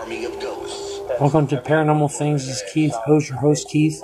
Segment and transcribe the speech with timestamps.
[0.00, 0.98] army of ghosts.
[1.20, 2.46] Welcome to Paranormal Things.
[2.46, 4.02] This is Keith, host your host Keith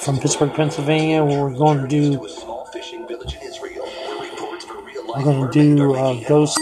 [0.00, 1.22] from Pittsburgh, Pennsylvania.
[1.22, 4.80] Where we're going to To do a small fishing village in Israel, where reports for
[4.80, 6.58] real we're going to do are uh, making Ghosts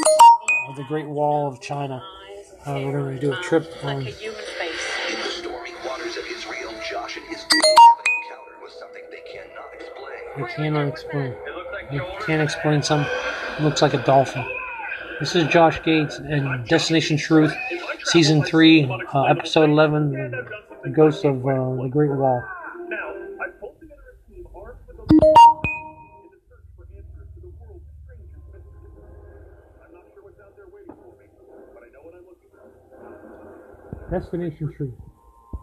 [0.69, 2.03] of the Great Wall of China.
[2.67, 3.71] Uh, we're going to do a trip.
[3.85, 4.81] like a human face.
[5.13, 9.03] In the stormy waters of Israel, Josh and his team have an encounter with something
[9.13, 10.43] they cannot explain.
[10.45, 11.35] we cannot explain.
[11.93, 13.07] We can't explain some.
[13.61, 14.45] Looks like a dolphin.
[15.21, 17.55] This is Josh Gates and Destination Truth,
[18.07, 22.41] Season Three, uh, Episode Eleven, The Ghosts of uh, the Great Wall.
[22.89, 23.11] Now,
[23.43, 27.51] I've pulled together a team armed with a in the search for answers to the
[27.59, 28.95] world's strangest mysteries.
[29.83, 31.27] I'm not sure what's out there waiting for me,
[31.75, 32.63] but I know what I'm looking for.
[34.07, 34.95] Destination Truth,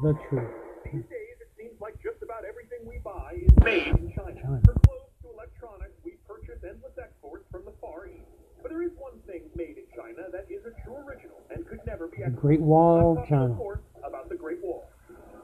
[0.03, 0.51] the truth.
[0.83, 4.35] These days, it seems like just about everything we buy is made in China.
[4.35, 4.59] China.
[4.67, 8.27] From clothes to electronics, we purchase endless exports from the Far East.
[8.59, 11.32] But there is one thing made in China that is a true original and could
[11.93, 12.33] never be The.
[12.33, 13.53] Great Wall of China.
[14.01, 14.89] about the Great Wall.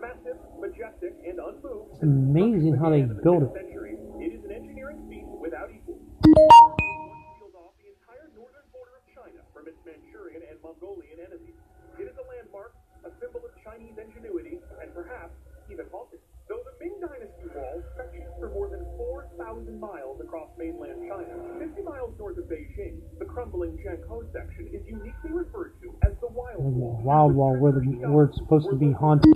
[0.02, 1.94] Massive, majestic, and unmoved.
[1.94, 3.53] It's amazing how they Began in the built it.
[3.53, 6.02] century, It is an engineering feat without equal.
[6.25, 11.53] Sealed off the entire northern border of China from its Manchurian and Mongolian enemies.
[12.02, 12.73] It is a landmark,
[13.05, 15.38] a symbol of Chinese ingenuity, and perhaps
[15.70, 16.17] even haunted.
[16.50, 21.81] Though the Ming Dynasty Wall stretches for more than 4,000 miles across mainland China, 50
[21.81, 26.64] miles north of Beijing, the crumbling Zhenghe section is uniquely referred to as the Wild
[26.64, 27.02] Wall.
[27.03, 29.33] Wild Wall, where the where it's supposed to be haunted.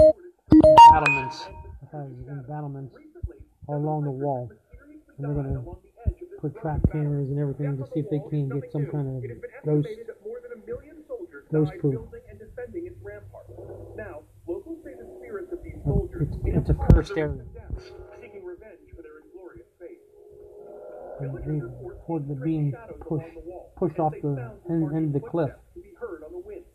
[0.92, 1.48] Battlements.
[2.48, 2.96] Battlements
[3.68, 4.50] all along the wall.
[5.18, 5.64] And they're gonna
[6.40, 9.30] put trap cameras and everything to see if they can get some kind of It
[9.30, 9.88] has been ghost.
[9.88, 11.94] estimated that more than a million soldiers ghost proof.
[11.94, 12.98] building and defending its.
[13.96, 17.32] Now, locals say the spirits of these soldiers It's, it's a cursed area.
[17.32, 17.92] river of death,
[18.22, 20.02] seeking revenge for their inglorious fate.
[21.24, 22.74] They Villagers they report reported it being
[23.08, 23.42] pushed the
[23.80, 25.50] pushed off the end, end of the cliff.
[25.56, 26.66] footsteps to be heard on the wind.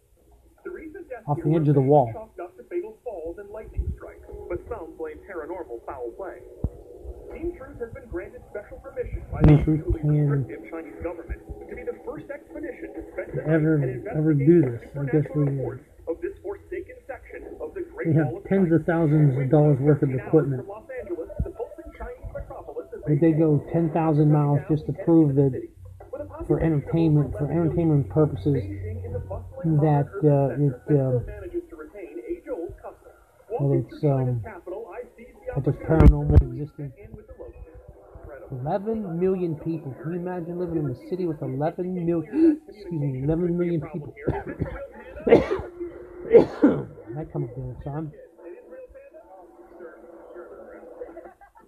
[0.65, 2.09] The recent deaths Off the edge of the wall.
[2.13, 6.41] chalked fatal falls and lightning strikes, but some blame paranormal foul play.
[7.33, 11.01] Team Truth has been granted special permission by the Team Truth usually can restrictive Chinese
[11.03, 13.85] government to be the first expedition to spend the ever-
[14.17, 14.81] ever do this.
[14.97, 15.45] I guess we-
[16.09, 20.03] of this forsaken section of the Great They have tens of thousands of dollars worth
[20.03, 20.67] of 13 hours equipment.
[23.09, 25.69] They go 10,000 miles just to prove that
[26.47, 28.63] for entertainment for entertainment purposes
[29.65, 31.19] that uh, it uh,
[33.59, 34.43] that it's um,
[35.55, 36.93] that there's paranormal existing.
[38.51, 39.95] 11 million people.
[40.03, 42.61] Can you imagine living in a city with 11 million?
[42.69, 44.15] Excuse me, 11 million people.
[47.15, 48.13] that come up there, son.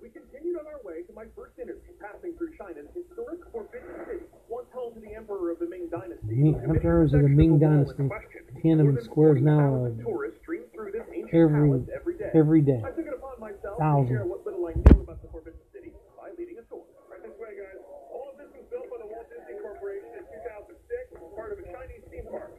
[0.03, 4.25] We continued on our way to my first interview, passing through China's historic Forbidden City,
[4.49, 6.29] once home to the Emperor of the Ming Dynasty.
[6.29, 8.05] The emperors of the Ming Dynasty.
[8.61, 12.31] Tiananmen Square is now Tourists stream through this ancient every every day.
[12.35, 12.83] every day.
[12.85, 14.13] I took it upon myself Thousand.
[14.13, 16.85] to share what little I knew about the Forbidden City by leading a tour.
[17.09, 17.81] Right this way, guys.
[18.13, 21.67] All of this was built by the Walt Disney Corporation in 2006, part of a
[21.73, 22.53] Chinese theme park.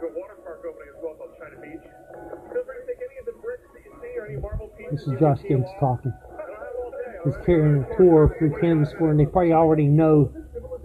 [0.00, 1.84] The water park opening as well called China Beach.
[1.84, 5.04] Feel free to take any of the bricks that you see or any marble pieces.
[5.04, 6.16] This is Josh Gates talking.
[6.16, 9.28] And I have all day, all He's carrying a tour through Tiananmen Square, and they
[9.28, 10.32] probably already know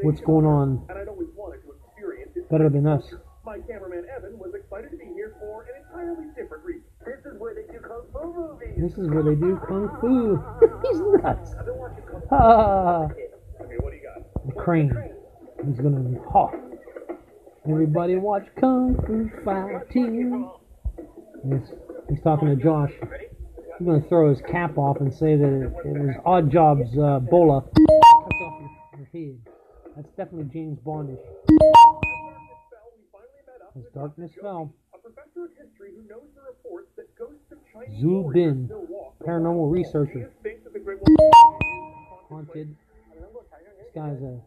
[0.03, 3.03] what's going on And I'd always wanted to better than us.
[3.45, 6.83] My cameraman Evan was excited to be here for an entirely different reason.
[7.05, 8.75] This is where they do kung fu movies.
[8.77, 10.37] This is where they do kung fu.
[10.87, 11.55] He's nuts.
[11.57, 12.27] I've been watching kung fu.
[12.35, 13.07] Ah,
[13.61, 14.45] Okay, what do you got?
[14.45, 14.91] the crane.
[15.65, 16.53] He's gonna be hot.
[17.69, 20.49] Everybody watch Kung Fu Fighting.
[21.43, 21.71] He's,
[22.09, 22.91] he's talking to Josh.
[23.77, 27.61] He's gonna throw his cap off and say that it, it was Oddjob's uh, bola.
[27.61, 29.39] Cuts off your, your head.
[29.95, 31.19] That's definitely James Bondish.
[37.19, 40.31] Ghosts of Chinese Zhu Bin, still walk the paranormal researcher.
[40.41, 41.79] He thinks that the Great Wall of China
[42.13, 42.75] is Haunted.
[43.77, 44.39] This guy's a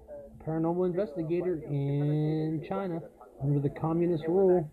[0.49, 3.01] paranormal investigator in China
[3.43, 4.69] under the communist rule.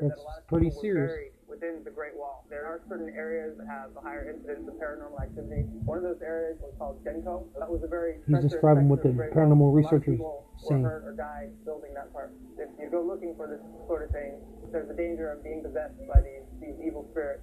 [0.00, 1.32] That's pretty serious.
[1.60, 2.44] Buried within the Great Wall.
[2.50, 5.62] There are certain areas that have a higher incidence of paranormal activity.
[5.84, 7.46] One of those areas was called Jiankou.
[7.58, 9.74] That was a very He's describing what section the paranormal Wall.
[9.74, 10.82] A lot of researchers people saying.
[10.82, 12.32] Were hurt or died building that part.
[12.58, 14.38] If you go looking for this sort of thing,
[14.72, 17.42] there's a danger of being possessed by these, these evil spirits.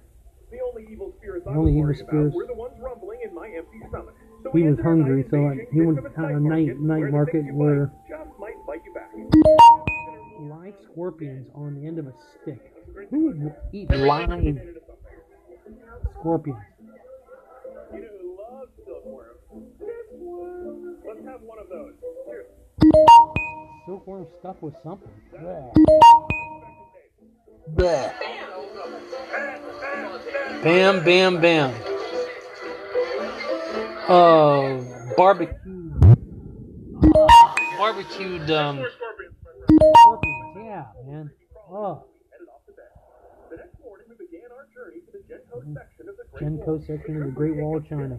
[0.50, 2.36] The only evil spirits I The only was evil worried about spirits.
[2.36, 4.14] were the ones rumbling in my empty stomach.
[4.44, 6.36] So He we was entered our hungry, night in so Beijing, he went to a
[6.36, 8.94] a night night- market where the market things you where- buy just might bite you
[8.94, 9.10] back.
[10.40, 12.75] Live scorpions on the end of a stick.
[13.10, 14.28] Who would eat live
[16.18, 16.58] scorpions?
[17.92, 19.40] You know who loves silkworms?
[19.78, 20.98] Silkworms.
[21.06, 21.92] Let's have one of those.
[22.26, 22.46] Cheers.
[23.86, 25.10] Silkworm stuffed with something.
[25.34, 25.70] Yeah.
[30.62, 31.74] Bam, bam, bam.
[34.08, 34.84] Oh,
[35.16, 35.90] barbecue.
[37.78, 39.34] Barbecued um, scorpions.
[40.56, 41.30] Yeah, man.
[41.70, 42.86] Oh, Headed off to bed.
[43.50, 45.22] The next morning, we began our journey to the
[45.64, 46.86] Jiankou section of the Great Wall.
[46.86, 48.18] section of the Great Wall of China.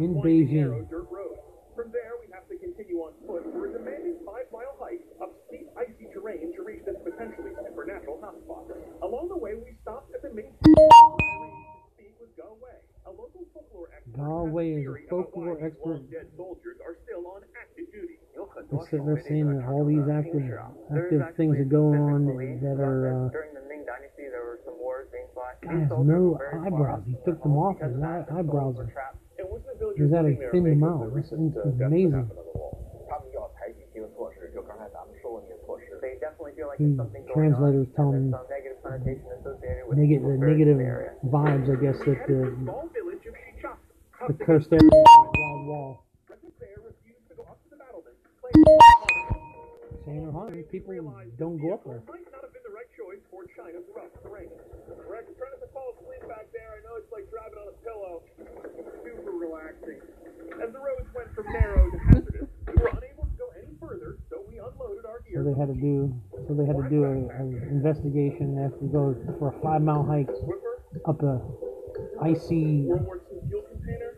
[0.00, 0.70] In Beijing.
[0.70, 1.38] narrow dirt road.
[1.74, 5.66] From there, we have to continue on foot for a demanding five-mile hike up steep,
[5.74, 8.70] icy terrain to reach this potentially supernatural hotspot.
[9.02, 10.90] Along the way, we stopped at the main street to
[11.98, 14.14] speak with Go Wei, a local folklore expert.
[14.14, 15.98] Go who is a folklore expert.
[16.06, 18.22] long-dead soldiers are still on active duty.
[19.02, 20.46] they're saying that all these active,
[20.94, 22.22] active things are going on
[22.62, 25.90] that are, uh, during the Ming Dynasty, there were some wars being fought guy has
[25.90, 27.02] no eyebrows.
[27.06, 28.92] He took them off, and his eyebrows are
[29.96, 31.12] he's got a thin them out.
[31.16, 32.30] It's, amazing.
[36.78, 40.78] The translator is telling negative negative, the negative
[41.26, 42.56] vibes, I guess, that the,
[44.26, 46.04] the cursed area, wild wall.
[50.06, 50.92] Residents there refused to go up to the battlement, claiming Saying, huh, people
[51.38, 52.02] don't go up there.
[52.08, 53.44] might not have been the right choice for
[54.22, 54.48] terrain.
[55.08, 56.70] Rex, trying to fall asleep back there.
[56.76, 58.22] I know it's like driving on a pillow.
[59.04, 60.00] Super relaxing.
[60.60, 64.18] As the roads went from narrow to hazardous, we were unable to go any further,
[64.30, 66.12] so we unloaded our So they had to do,
[66.48, 68.56] so they had to do a, an investigation.
[68.56, 70.30] They have to go for a five mile hike
[71.06, 71.40] up a
[72.22, 74.12] icy, World War II fuel container,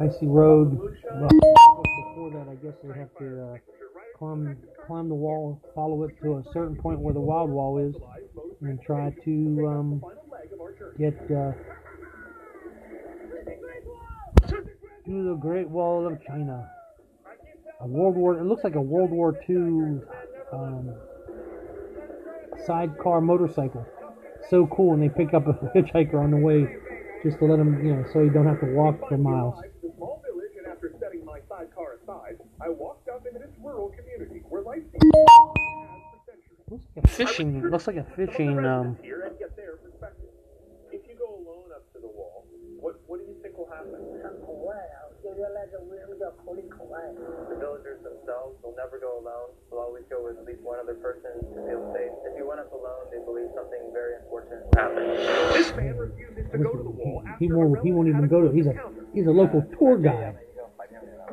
[0.00, 0.78] icy road.
[0.78, 3.56] Well, before that, I guess they have to uh,
[4.18, 4.56] climb,
[4.86, 7.94] climb the wall, follow it to a certain point where the wild wall is,
[8.60, 10.02] and try to um,
[10.98, 11.52] get uh,
[15.04, 16.68] to the Great Wall of China.
[17.80, 18.38] A World War.
[18.38, 20.00] It looks like a World War II
[20.52, 20.94] um,
[22.64, 23.84] sidecar motorcycle.
[24.50, 26.76] So cool, and they pick up a hitchhiker on the way,
[27.22, 29.62] just to let him, you know, so he don't have to walk for miles.
[32.60, 33.01] I walked
[33.72, 34.82] rural community where life
[36.70, 37.70] Looks like a fishing.
[37.70, 38.64] Looks like a fishing.
[38.64, 38.96] Um.
[39.02, 39.08] If
[41.08, 42.46] you go alone up to the wall,
[42.80, 44.00] what what do you think will happen?
[47.48, 49.52] The villagers themselves will never go alone.
[49.70, 52.12] They'll always go with at least one other person to feel safe.
[52.24, 55.12] If you went up alone, they believe something very unfortunate happened.
[55.52, 57.22] This man refuses to go to the wall.
[57.38, 57.80] he won't.
[57.84, 58.50] He won't even go to.
[58.52, 58.74] He's a
[59.12, 60.38] he's a local tour guide.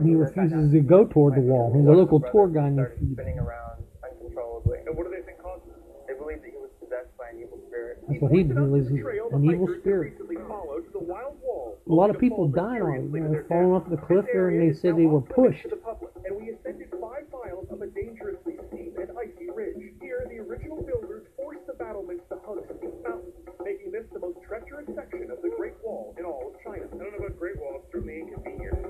[0.04, 1.72] He refuses to go toward the wall.
[1.75, 2.74] He's a local tour guide.
[2.74, 4.80] And Started spinning around uncontrollably.
[4.88, 5.75] And what do they think caused it?
[6.07, 8.00] They believe that he was possessed by an evil spirit.
[8.07, 10.13] that's what he believes—he's an evil spirit.
[10.18, 13.04] recently followed to the wild wall, A lot of people died on it.
[13.12, 15.63] mysteriously You know, falling off the cliff there, and they said they were pushed.
[15.63, 19.78] to the public, and we ascended five miles of a dangerously steep and icy ridge.
[20.02, 24.40] Here, the original builders forced the battlements to hug steep mountains, making this the most
[24.48, 26.90] treacherous section of the Great Wall in all of China.
[26.90, 28.89] I don't know about Great Wall, it's certainly inconvenient.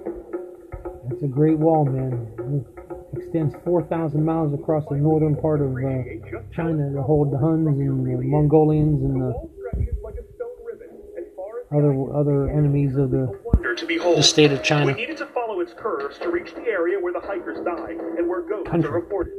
[1.19, 2.63] It's a great wall, man.
[3.11, 7.67] It extends 4,000 miles across the northern part of uh, China to hold the Huns
[7.67, 10.87] and the Mongolians and The the wall stretches like a stone ribbon
[11.19, 14.17] as far as the other other enemies of the, A wonder to behold.
[14.17, 14.85] the state of China.
[14.85, 18.25] We needed to follow its curves to reach the area where the hikers died and
[18.29, 18.89] where ghosts Country.
[18.89, 19.33] are reported.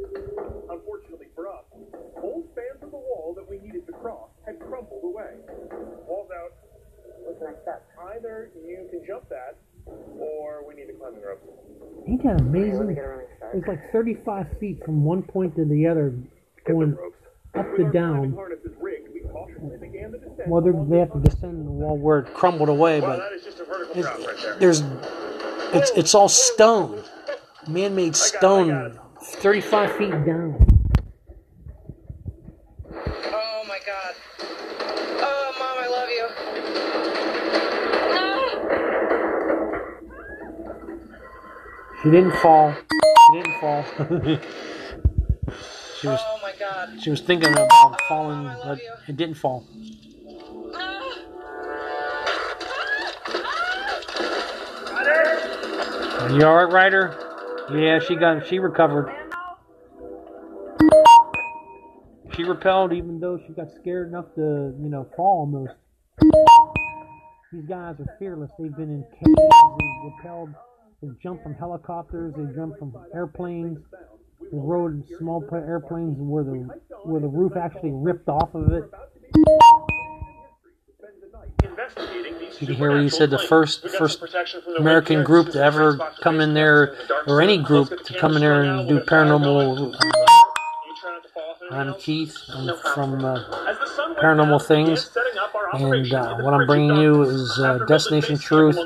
[0.69, 1.65] Unfortunately for us,
[2.21, 5.33] whole spans of the wall that we needed to cross had crumbled away.
[6.07, 6.52] Wall's out.
[7.25, 7.88] What can I step?
[8.14, 9.57] Either you can jump that,
[10.19, 11.40] or we need to climb the rope.
[12.07, 12.97] Ain't that amazing?
[13.52, 16.14] It's like 35 feet from one point to the other,
[16.66, 16.97] going
[17.54, 18.33] up to down.
[18.33, 20.49] harnesses rigged, we cautiously began the descent.
[20.49, 23.45] Well, they the have to descend the wall where it crumbled away, but that is
[23.45, 24.57] just a vertical it's, drop right there.
[24.59, 24.83] there's
[25.73, 27.02] it's it's all stone,
[27.66, 30.70] man-made stone, 35 feet down.
[42.02, 42.75] She didn't fall.
[42.75, 43.85] She didn't fall.
[46.00, 46.99] she was Oh my god.
[47.02, 49.66] she was thinking about falling, oh, but it didn't fall.
[56.30, 57.16] You all right, Ryder?
[57.75, 59.12] Yeah, she got she recovered.
[62.35, 65.75] She repelled even though she got scared enough to, you know, fall almost.
[67.52, 68.50] These guys are fearless.
[68.59, 70.54] They've been in caves, they've repelled,
[71.02, 73.78] they've jumped from helicopters, they've jumped from airplanes,
[74.40, 76.69] they rode small airplanes where the
[77.04, 78.85] where the roof actually ripped off of it.
[82.61, 83.92] You can hear where you said the first claims.
[83.92, 87.02] We got first some protection from the American group to ever come in there, masks,
[87.02, 89.76] the dark or any group to come in there and do We'll get fire paranormal.
[89.76, 89.92] going.
[89.92, 89.92] You
[91.00, 91.95] try not to fall off it, I'm?
[91.99, 92.37] Keith.
[92.52, 93.45] I'm from uh,
[94.21, 95.11] paranormal things.
[95.73, 98.79] And uh, what I'm bringing you is uh, Destination Truth,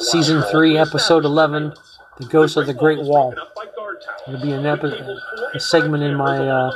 [0.00, 1.72] Season 3, Episode 11,
[2.18, 3.34] The Ghost of the Great Wall.
[4.28, 4.92] It'll be an epi-
[5.54, 6.70] a segment in my uh,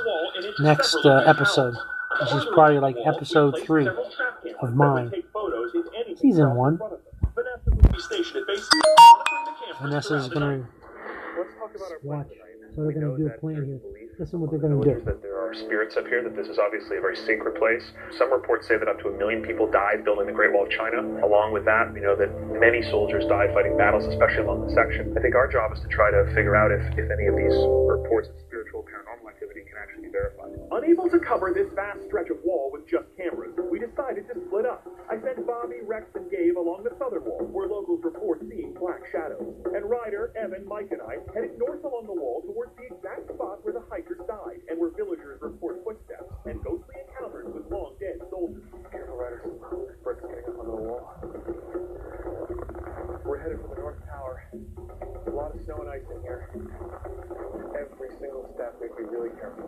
[0.61, 1.75] next uh, episode.
[2.21, 3.89] This is probably like episode 3
[4.63, 5.13] of mine.
[6.17, 6.81] Season 1.
[9.81, 10.67] Vanessa is gonna
[12.03, 12.27] watch.
[12.77, 13.81] So they're gonna do a plan here.
[14.21, 15.01] Listen what they're gonna do.
[15.01, 17.81] That there are spirits up here, that this is obviously a very sacred place.
[18.21, 20.71] Some reports say that up to a million people died building the Great Wall of
[20.71, 21.01] China.
[21.25, 22.29] Along with that, we know that
[22.61, 25.17] many soldiers died fighting battles, especially along the section.
[25.17, 27.57] I think our job is to try to figure out if, if any of these
[27.89, 30.53] reports of spiritual paranormal activity can actually be verified.
[30.77, 34.69] Unable to cover this vast stretch of wall with just cameras, we decided to split
[34.69, 34.85] up.
[35.09, 38.45] I sent Bobby, Rex, and Gabe along the southern wall, where locals report
[38.87, 39.51] black shadows.
[39.75, 43.59] And Ryder, Evan, Mike, and I headed north along the wall towards the exact spot
[43.67, 48.23] where the hikers died, and where villagers report footsteps and ghostly encounters with long dead
[48.31, 48.63] soldiers.
[48.93, 49.43] Careful, Ryder.
[50.07, 51.03] Bricks getting up onto the wall.
[53.27, 54.47] We're headed for the North Tower.
[54.55, 56.47] A lot of snow and ice in here.
[57.75, 59.67] Every single step, we have to be really careful.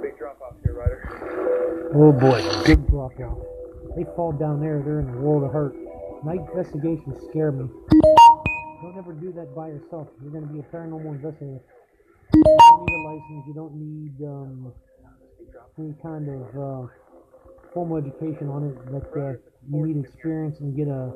[0.00, 1.90] Big drop off here, Ryder.
[1.98, 3.38] Oh boy, big drop off.
[3.96, 5.74] They fall down there, they're in a world of hurt.
[6.22, 7.66] Night investigations scare me.
[8.82, 10.08] Don't ever do that by yourself.
[10.22, 11.60] You're going to be a paranormal investigator.
[12.34, 13.44] You don't need a license.
[13.46, 14.72] You don't need um,
[15.78, 16.86] any kind of uh,
[17.72, 18.76] formal education on it.
[18.92, 19.32] But uh,
[19.70, 21.10] you need experience and get a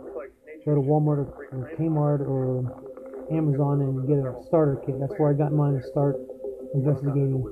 [0.64, 2.82] go to Walmart or, or Kmart or
[3.30, 4.98] Amazon and get a starter kit.
[4.98, 6.16] That's where I got mine to start
[6.72, 7.44] investigating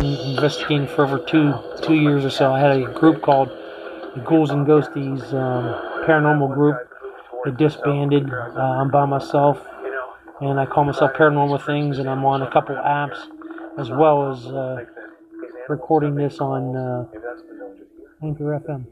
[0.00, 2.52] investigating for over two two years or so.
[2.52, 3.50] I had a group called
[4.16, 6.76] the Ghouls and Ghosties um, Paranormal Group.
[7.44, 8.28] It disbanded.
[8.32, 9.64] Uh, I'm by myself,
[10.40, 13.18] and I call myself Paranormal Things, and I'm on a couple apps
[13.78, 14.84] as well as uh,
[15.68, 17.06] recording this on uh.
[18.22, 18.86] Anchor FM.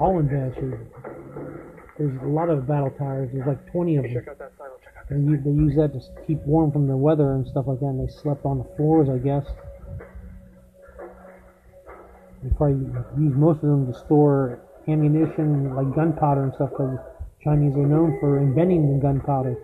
[0.00, 0.78] All in bad shape.
[1.98, 3.28] There's a lot of battle tires.
[3.32, 4.24] There's like 20 of them.
[5.10, 7.86] They use, that to keep warm from the weather and stuff like that.
[7.86, 9.46] And they slept on the floors, I guess.
[12.42, 12.84] They probably
[13.18, 16.98] use most of them to store ammunition, like gunpowder and stuff, because
[17.42, 19.56] Chinese are known for inventing the gunpowder.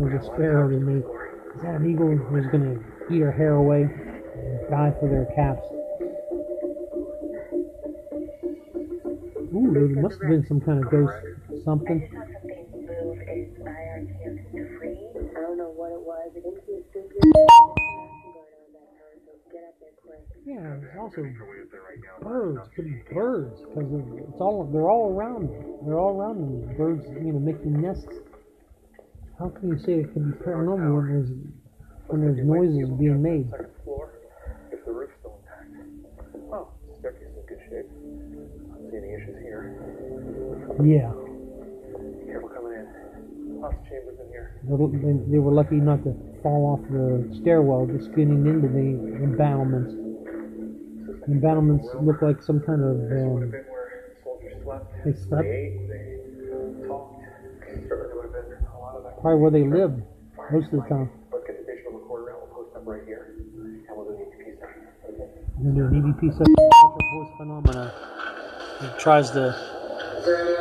[0.00, 1.04] There's a sparrow they made.
[1.56, 2.78] Is that an eagle who's gonna
[3.10, 5.66] eat her hair away and die for their caps?
[9.58, 11.18] Ooh, there must have been some kind of ghost
[11.64, 12.06] something.
[12.14, 15.02] Something move inside our camp to free.
[15.34, 16.30] I don't know what it was.
[16.30, 17.10] I didn't see it super.
[17.10, 20.22] There's some action going on that tower, so get up there quick.
[20.46, 21.26] Yeah, there's also
[22.22, 22.70] birds.
[22.76, 23.90] Could be birds because
[24.30, 25.50] it's all they're all around.
[25.84, 26.76] They're all around them.
[26.76, 28.06] Birds, you know, making nests.
[29.38, 31.30] How can you say it could be paranormal when there's
[32.06, 33.50] when there's noises being made?
[40.84, 41.10] Yeah,
[42.26, 43.60] Careful coming in.
[43.60, 44.60] Lots of chambers in here.
[44.62, 49.92] they, they- were lucky not to fall off the stairwell, just getting into the embattlements.
[51.26, 54.86] The embattlements look like some kind of This would have um, been where soldiers slept.
[55.04, 55.88] they slept, They ate.
[55.90, 57.22] They talked.
[57.88, 59.20] Certainly would have been a lot of that.
[59.20, 60.02] probably where they lived
[60.52, 61.10] most of the time.
[61.32, 62.46] Let's get the digital recorder out.
[62.54, 63.34] We'll post up right here.
[63.34, 64.86] And we'll do the EVP session.
[65.10, 65.26] Okay?
[65.58, 66.54] I'm do an EVP session.
[66.54, 67.92] Voice phenomena.
[68.80, 69.77] It tries to.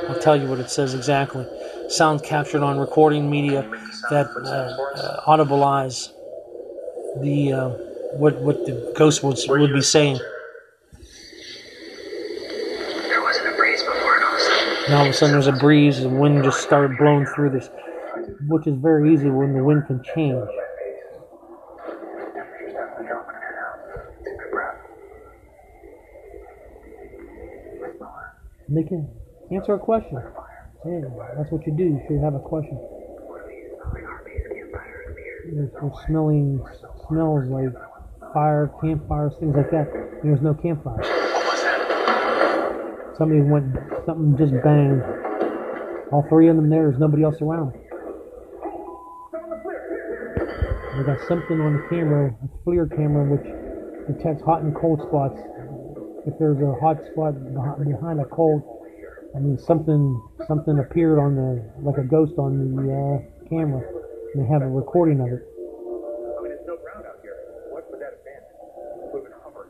[0.09, 1.45] I'll tell you what it says exactly.
[1.89, 3.61] Sound captured on recording media
[4.09, 6.11] that uh, uh, audibilize
[7.21, 7.69] the uh,
[8.13, 10.19] what what the ghost would would be saying.
[13.07, 15.33] There wasn't a breeze before, and all of a sudden, And all of a sudden,
[15.33, 17.69] there's a breeze, and wind just started blowing through this,
[18.47, 20.47] which is very easy when the wind can change.
[28.69, 30.21] Definitely answer a question.
[30.85, 31.01] Yeah,
[31.37, 31.83] that's what you do.
[31.83, 32.77] You should have a question.
[36.05, 36.61] Smelling
[37.07, 37.73] smells like
[38.33, 39.87] fire, campfires, things like that.
[40.23, 41.03] There's no campfire.
[43.17, 43.75] Somebody went,
[44.05, 45.01] something just banged.
[46.11, 46.89] All three of them there.
[46.89, 47.73] There's nobody else around.
[50.97, 53.45] They got something on the camera, a FLIR camera, which
[54.07, 55.39] detects hot and cold spots.
[56.25, 57.35] If there's a hot spot
[57.83, 58.61] behind a cold,
[59.37, 60.17] I mean something
[60.47, 63.85] something appeared on the like a ghost on the uh, camera.
[64.33, 65.45] And they have a recording of it.
[65.45, 67.37] I mean, there's no ground out here.
[67.69, 68.41] What would that have been?
[69.13, 69.69] Would have been hover.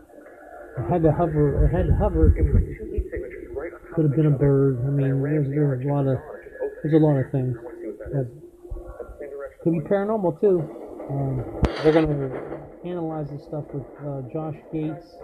[0.80, 1.68] It had to hover.
[1.68, 2.32] It had to hover.
[2.32, 4.80] It was like two heat signatures right on top Could have been a bird.
[4.88, 6.16] I mean, there's, there's a lot of
[6.82, 7.60] there's a lot of things.
[8.16, 8.32] That
[9.64, 10.64] could be paranormal too.
[11.12, 11.44] Um,
[11.84, 12.32] they're gonna
[12.88, 15.20] analyze this stuff with uh, Josh Gates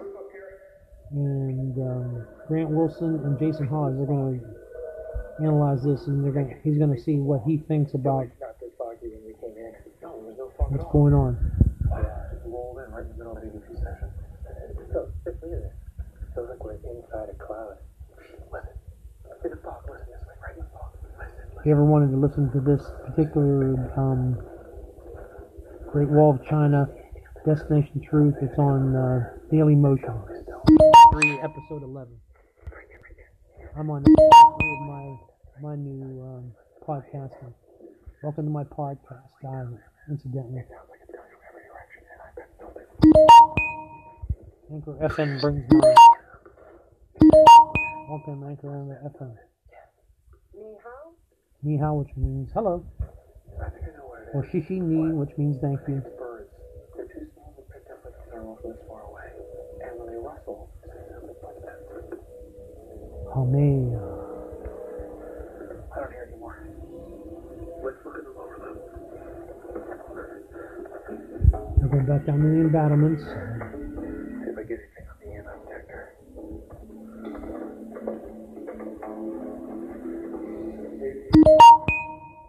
[1.13, 3.95] and um, Grant Wilson and Jason Hawes.
[3.95, 4.39] They're gonna
[5.39, 8.27] analyze this, and they're gonna he's gonna see what he thinks about
[10.69, 11.37] what's going on.
[21.59, 24.37] If you ever wanted to listen to this particular um,
[25.91, 26.89] Great Wall of China,
[27.45, 30.42] Destination Truth, it's on uh, Dailymotion.
[31.13, 32.07] 3, episode 11.
[33.77, 35.15] I'm on episode 3 of my,
[35.61, 36.51] my new um,
[36.87, 37.53] podcasting.
[38.23, 39.67] Welcome to my podcast, guys,
[40.09, 40.63] incidentally.
[44.73, 45.93] Anchor FM brings my.
[48.09, 49.35] Welcome, Anchor FM.
[51.61, 52.83] Ni hao, which means hello.
[53.61, 54.33] I think I know what it is.
[54.33, 56.01] Or shishi ni, which means thank you.
[56.17, 56.49] Birds.
[56.97, 59.29] They're too small to pick up like a thermal from this far away.
[59.85, 60.71] And when they rustle,
[63.33, 63.97] Hame.
[65.91, 66.57] I don't hear anymore.
[67.83, 68.83] Let's look at the lower level.
[71.81, 73.23] I'll go back down to the embattlements.
[73.23, 73.29] See
[74.49, 75.59] if I get anything on the EMF.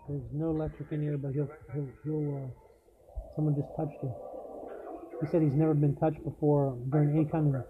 [0.08, 2.48] There's no electric in here, but he'll, he'll, he'll uh,
[3.34, 4.12] someone just touched him.
[5.20, 7.64] He said he's never been touched before during any kind of,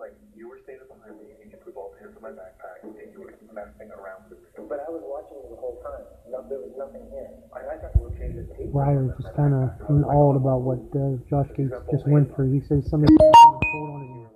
[0.00, 3.12] Like, you were standing behind me and you put both hands in my backpack and
[3.12, 4.55] you were messing around with it.
[4.68, 6.02] But I was watching you the whole time.
[6.26, 7.30] No, there was nothing here.
[7.54, 8.74] I, I thought you were changing the tape.
[8.74, 9.70] Ryder just kind of
[10.10, 12.50] awed about what uh, Josh Gates just went through.
[12.50, 14.26] He said somebody put on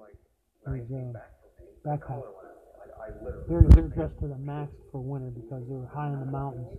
[0.70, 1.18] his, his uh,
[1.82, 2.22] backpack.
[3.48, 6.78] They're, they're dressed to the max for winter because they're high in the mountains.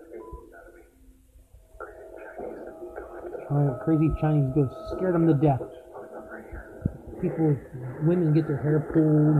[3.48, 5.60] Uh, crazy Chinese ghost scared them to death.
[7.22, 7.56] People,
[8.02, 9.38] women get their hair pulled.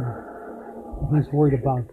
[1.13, 1.85] He's worried about.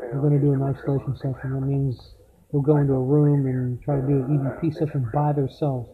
[0.00, 1.52] We're going to do an isolation session.
[1.52, 2.14] That means
[2.52, 5.90] they'll go into a room and try to do an EVP session by themselves.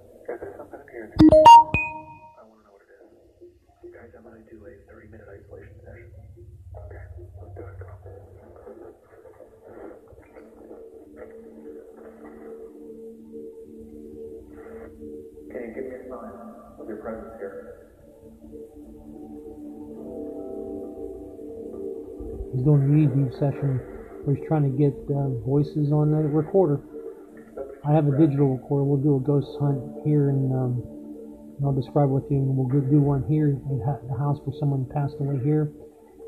[17.11, 17.67] Presence here?
[22.53, 23.81] He's doing an EVP session
[24.25, 26.81] where he's trying to get uh, voices on the recorder.
[27.87, 28.85] I have a digital recorder.
[28.85, 30.83] We'll do a ghost hunt here, and um,
[31.65, 32.37] I'll describe with you.
[32.37, 33.57] And we'll do one here
[33.89, 35.73] at the house where someone passed away here,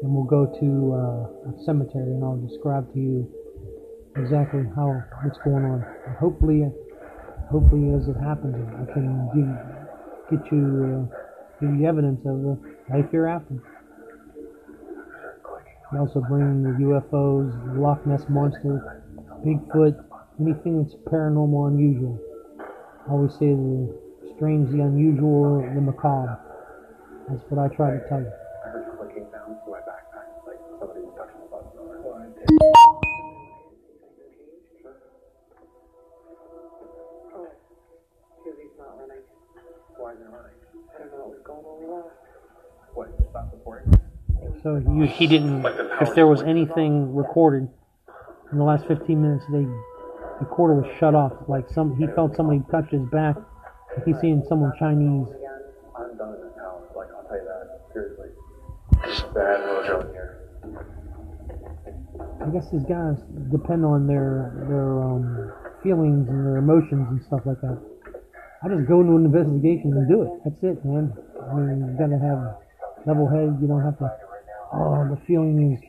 [0.01, 3.29] and we'll go to uh, a cemetery, and I'll describe to you
[4.17, 5.85] exactly how what's going on.
[6.07, 6.65] And hopefully,
[7.51, 9.51] hopefully, as it happens, I can give,
[10.33, 11.17] get you uh,
[11.61, 12.59] give you evidence of the
[12.91, 13.63] life hereafter.
[15.93, 19.03] We also bring the UFOs, Loch Ness Monster,
[19.45, 20.03] Bigfoot,
[20.41, 22.19] anything that's paranormal, unusual.
[23.07, 23.95] I always say the
[24.35, 26.41] strange, the unusual, the macabre.
[27.29, 28.42] That's what I try to tell you.
[44.63, 45.67] So he, he didn't,
[46.01, 47.69] if there was anything recorded
[48.53, 51.33] in the last 15 minutes, they, the recorder was shut off.
[51.49, 53.37] Like some, he felt somebody touch his back.
[53.97, 55.27] Like he's seeing someone Chinese.
[55.99, 56.53] I'm done in this.
[56.95, 57.81] Like, I'll tell you that.
[57.93, 58.29] Seriously.
[59.35, 60.39] Bad mojo here.
[62.41, 63.19] I guess these guys
[63.51, 67.79] depend on their their um, feelings and their emotions and stuff like that.
[68.63, 70.31] I just go into an investigation and do it.
[70.45, 71.13] That's it, man.
[71.51, 72.63] I mean, you gotta have
[73.07, 73.59] level head.
[73.61, 74.32] You don't have to.
[74.75, 75.81] Oh, the feeling is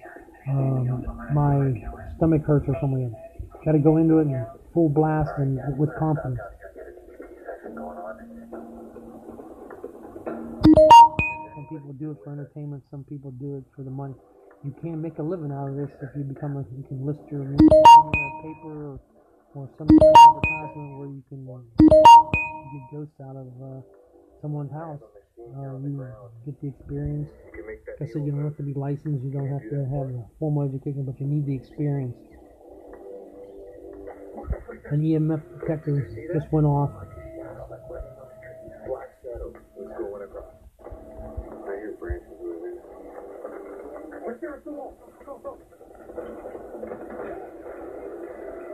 [0.49, 1.71] um, my
[2.17, 3.15] stomach hurts or something.
[3.63, 6.39] Gotta go into it in full blast and with confidence.
[11.55, 12.83] Some people do it for entertainment.
[12.91, 14.15] Some people do it for the money.
[14.65, 16.65] You can't make a living out of this if you become a.
[16.75, 18.99] You can list your name in a paper or,
[19.55, 21.59] or some kind of advertisement where you can uh,
[22.73, 23.81] get ghosts out of uh,
[24.41, 24.99] someone's house.
[25.39, 26.09] Uh, you
[26.45, 27.29] get the experience.
[27.99, 29.23] Like I said, you don't have to be licensed.
[29.23, 32.15] You don't have to have a formal education, but you need the experience.
[34.91, 36.91] an EMF detector just went off.
[38.85, 40.53] Black shadow was going across.
[40.85, 42.77] I hear branches moving.
[44.27, 44.93] Right there, it's the wall.
[45.25, 45.57] Go, go.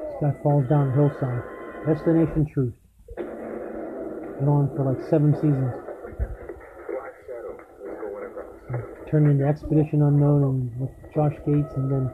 [0.10, 1.44] This guy falls down a hillside.
[1.88, 2.74] Destination Truth.
[3.16, 5.72] Been on for like seven seasons.
[6.92, 8.99] Black shadow was going across.
[9.10, 12.12] Turned into Expedition Unknown and with Josh Gates, and then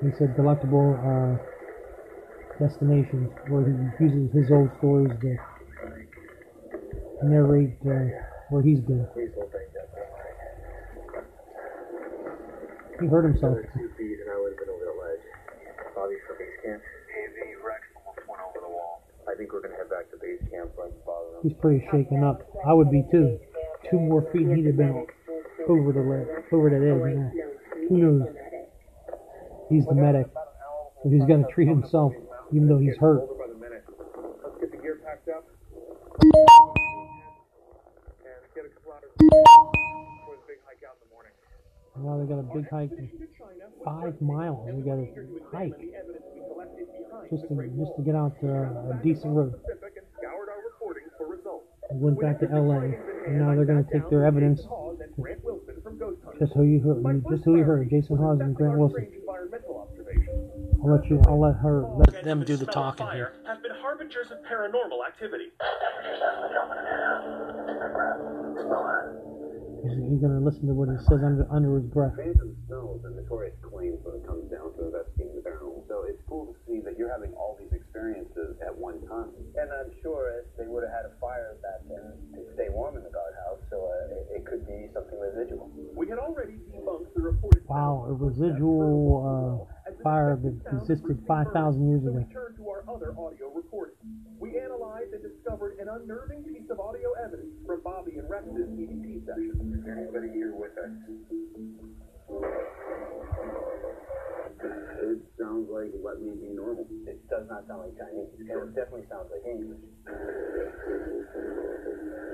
[0.00, 1.36] he said Delectable uh,
[2.56, 5.36] Destinations, where he uses his old stories to
[7.28, 8.16] narrate uh,
[8.48, 9.04] where he's been.
[9.12, 10.08] Please don't think that's all
[11.20, 11.24] right.
[13.00, 13.58] He hurt himself.
[13.76, 15.20] Two feet and I would have been over the ledge.
[15.92, 16.80] Bobby's for base camp.
[16.80, 19.04] AV Rex almost went over the wall.
[19.28, 21.40] I think we're gonna head back to base camp so I can bother them.
[21.44, 22.40] He's pretty shaken up.
[22.64, 23.36] I would be too.
[23.90, 25.04] Two more feet, he'd have been
[25.68, 27.14] over the ledge, over that edge.
[27.14, 27.88] You.
[27.88, 28.28] Who knows?
[29.70, 30.26] He's the medic,
[31.02, 32.12] so he's gonna treat himself,
[32.52, 33.22] even though he's hurt.
[33.22, 33.34] A.
[41.96, 42.90] Now they got a big hike,
[43.84, 44.66] five miles.
[44.66, 45.06] They got to
[45.52, 45.78] hike
[47.30, 49.54] just to just to get out uh, a decent road.
[49.62, 51.73] Pacific and scoured our recordings for results.
[51.90, 52.96] They went back to L.A.
[53.26, 54.62] and now they're going to take their evidence.
[54.64, 56.40] Hawes and Grant Wilson from Ghost Hunters.
[56.40, 59.06] Just who you heard, just who you heard, Jason Hawes and Grant Wilson.
[59.12, 60.50] Environmental observations.
[60.82, 63.32] I'll let you, I'll let her, let them do the talking here.
[63.46, 65.52] have been harbingers of paranormal activity.
[69.84, 72.16] He's, he's going to listen to what he says under under his breath.
[72.16, 75.86] Phantom smells are notorious claims when it comes down to investigating the paranormal.
[75.88, 78.33] So it's cool to see that you're having all these experiences at
[78.84, 79.32] one time.
[79.56, 82.04] And I'm sure if they would have had a fire back then
[82.36, 85.72] to stay warm in the guardhouse, so uh, it, it could be something residual.
[85.96, 92.04] We had already debunked the reported Wow, a residual uh, fire that existed 5,000 years
[92.04, 92.18] So ago.
[92.20, 93.96] we to our other audio recordings.
[94.38, 99.24] We analyzed and discovered an unnerving piece of audio evidence from Bobby and Rex's EVP
[99.24, 99.56] session.
[99.72, 100.92] Is there anybody here with us?
[104.64, 106.86] It sounds like let me be normal.
[107.06, 109.78] It does not sound like Chinese, and it definitely sounds like English.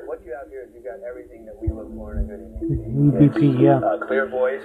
[0.06, 2.42] What you have here is you got everything that we look for in a good
[2.62, 3.34] EVP.
[3.34, 3.78] EVP, yeah.
[3.78, 4.62] Uh, clear voice.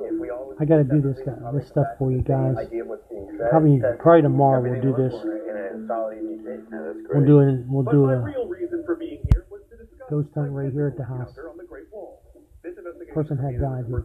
[0.00, 2.56] If we always I got to do this guy, this stuff for you guys.
[2.56, 5.12] idea of what's being said, Probably probably tomorrow we'll do this.
[5.12, 6.44] look for in a solid EVP.
[6.44, 7.16] Yeah, that's great.
[7.16, 7.64] We'll do it.
[7.68, 10.52] We'll But do my a real reason for being here was to discuss ghost hunt
[10.52, 11.32] right here at the house.
[11.34, 12.20] the Great Wall.
[12.64, 12.74] This
[13.14, 14.04] Person had is died the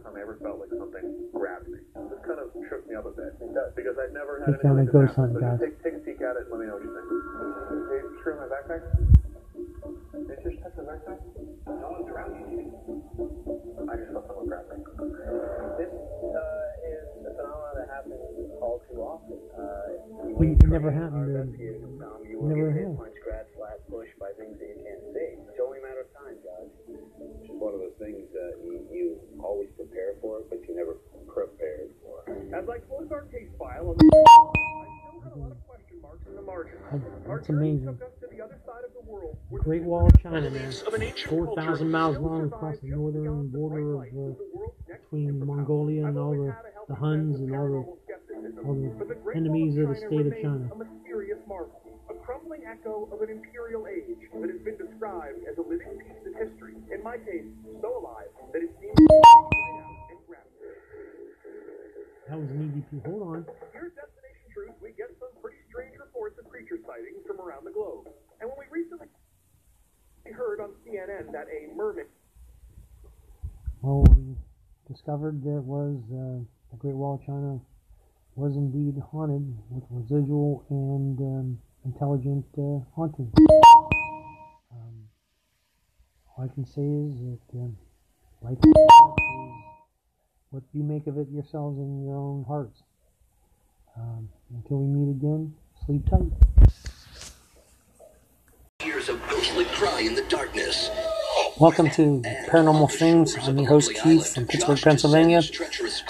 [2.94, 3.34] Me up a bit
[3.74, 5.34] because I'd never had down anything that ghost happen.
[5.34, 5.58] So guys.
[5.58, 7.06] just take, take a peek at it and let me know what you think.
[7.10, 8.82] Did you screw my backpack?
[10.14, 11.18] Did you just touch my backpack?
[11.66, 12.70] No one's around you.
[13.90, 14.78] I just felt someone grab me.
[15.74, 18.22] This uh, is a phenomenon that happens
[18.62, 19.38] all too often.
[19.58, 21.18] Uh, Well, it never happened.
[21.18, 21.82] Our to- investigators
[22.30, 22.98] you will never get hit, has.
[22.98, 25.30] punch, scratch, slap, push by things that you can't see.
[25.50, 26.70] It's only a matter of time, Josh.
[26.94, 29.06] It's just one of those things that you, you
[29.42, 30.94] always prepare for, but you never
[31.30, 32.03] prepared for.
[32.26, 34.22] As I closed our case file on the I
[35.10, 36.78] still had a lot of question marks in the margin.
[37.26, 37.86] That's amazing.
[37.86, 40.52] took us to the other side of the world, where Great Wall of China, man.
[40.52, 44.34] beliefs of an ancient 4,000 culture miles long across the northern the border of, uh,
[44.86, 45.44] between.
[45.44, 49.08] Mongolia and all the, had a healthy the Huns and all the all the but
[49.08, 50.70] the Great enemies of the state of China.
[50.72, 55.58] A mysterious marvel, a crumbling echo of an imperial age that has been described as
[55.58, 56.74] a living piece of history.
[56.92, 57.44] In my case,
[57.82, 58.32] so alive
[62.34, 63.06] that was an EVP.
[63.06, 63.46] Hold on.
[63.70, 67.64] Here at Destination Truth, we get some pretty strange reports of creature sightings from around
[67.64, 68.10] the globe.
[68.40, 69.06] And when we recently
[70.34, 72.06] heard on CNN that a mermaid
[73.82, 74.34] Well, we
[74.90, 76.42] discovered that was uh,
[76.72, 77.60] the Great Wall of China
[78.34, 83.30] was indeed haunted with residual and um, intelligent uh, haunting.
[84.72, 85.06] Um,
[86.34, 87.76] all I can say is that um,
[88.42, 89.23] life is
[90.54, 92.84] what you make of it yourselves in your own hearts.
[93.96, 95.52] Um, until we meet again,
[95.84, 96.30] sleep tight.
[98.86, 100.92] Years of ghostly cry in the darkness.
[101.58, 103.36] Welcome to Paranormal Things.
[103.48, 105.42] I'm your host Keith from Pittsburgh, Pennsylvania.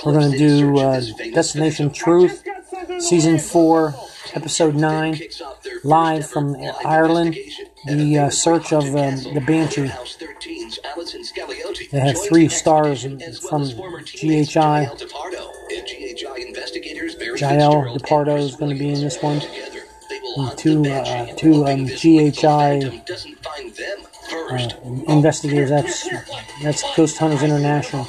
[0.04, 1.00] We're going to do uh,
[1.32, 2.44] Destination Truth,
[2.98, 3.94] Season 4,
[4.34, 5.20] Episode 9,
[5.84, 6.54] live from
[6.84, 7.38] Ireland.
[7.86, 9.90] The uh, search of um, the Banshee.
[11.90, 13.02] They have three stars
[13.48, 14.88] from GHI.
[17.36, 19.40] Jael DePardo is going to be in this one.
[20.36, 22.80] And two, uh, two um, GHI
[24.50, 24.70] uh,
[25.08, 25.70] investigators.
[25.70, 26.08] That's
[26.62, 28.04] that's Ghost Hunters International.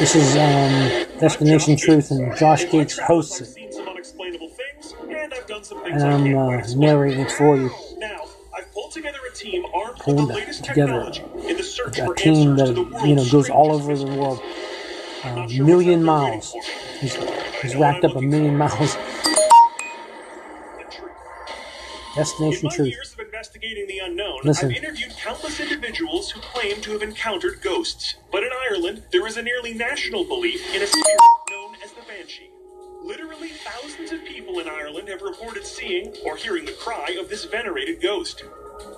[0.00, 3.46] This is um, Destination Truth, and Josh Gates hosts it.
[3.46, 4.50] seen some unexplainable
[4.82, 7.70] some things and I'm uh, narrating it for you.
[9.34, 12.74] Team armed with the latest together technology in the search A for team answers that
[12.74, 14.40] to the you know goes all over the world,
[15.24, 16.54] a sure million what's out there miles.
[16.54, 17.00] waiting for me.
[17.00, 18.96] He's, he's racked up a million miles.
[22.14, 22.88] Destination In my Truth.
[22.90, 24.70] years of investigating the unknown, Listen.
[24.70, 28.14] I've interviewed countless individuals who claim to have encountered ghosts.
[28.30, 31.18] But in Ireland, there is a nearly national belief in a spirit
[31.50, 32.50] known as the Banshee.
[33.02, 37.44] Literally thousands of people in Ireland have reported seeing or hearing the cry of this
[37.46, 38.44] venerated ghost.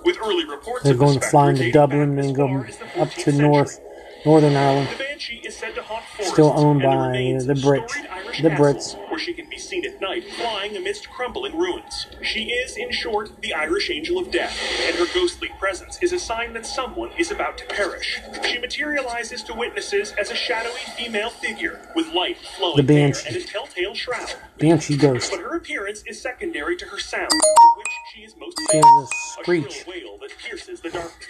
[0.03, 2.85] With early reports They're going to dating Dublin back as and go far as the
[3.01, 3.79] up 14th to north.
[4.25, 4.89] Northern Ireland.
[4.89, 5.03] The
[5.45, 7.11] is said to haunt Still owned by
[7.45, 7.93] the Brits.
[8.41, 8.95] The Brits.
[9.09, 12.07] where she can be seen at night flying amidst crumbling ruins.
[12.21, 16.19] She is, in short, the Irish angel of death, and her ghostly presence is a
[16.19, 18.19] sign that someone is about to perish.
[18.47, 23.27] She materializes to witnesses as a shadowy female figure with light flowing The Banshee.
[23.29, 24.33] and a telltale shroud.
[24.59, 25.31] Banshee Ghost.
[25.31, 28.85] But her appearance is secondary to her sound, for which she is most famous.
[28.85, 29.71] a A screech.
[29.83, 31.27] shrill wail that pierces the darkness.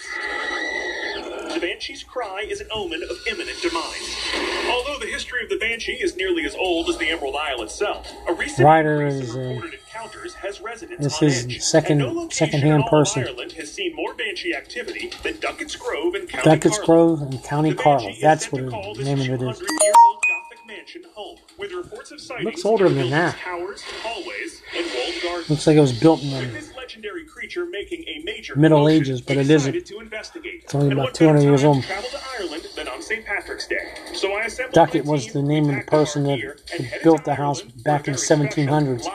[1.54, 4.16] The Banshee's cry is an omen of imminent demise.
[4.70, 8.12] Although the history of the Banshee is nearly as old as the Emerald Isle itself,
[8.28, 11.62] a recent increase is, uh, encounters has residents this on is edge.
[11.62, 13.24] second- no location second-hand in all of person.
[13.24, 16.80] Ireland has seen more Banshee activity than Duckett's Grove and County Duckett's.
[16.80, 18.00] Grove and County The Carlow.
[18.06, 19.40] Banshee is That's what the name of it is.
[19.40, 23.38] 200-year-old Gothic mansion home, with reports of sightings Looks older than that.
[23.38, 25.50] Towers, hallways, and walled gardens.
[25.50, 26.38] Looks like it was built in the
[26.88, 29.86] legendary creature making a major Middle Ages, but it isn't.
[29.88, 30.62] To investigate.
[30.64, 31.82] It's only about 200 years old.
[31.84, 33.26] to Travel to Ireland than on St.
[33.26, 33.76] Patrick's Day.
[34.14, 36.56] So I assembled Duckett was the name of the packed up our person that gear,
[36.72, 39.06] had and headed built the house Ireland back in the 1700s.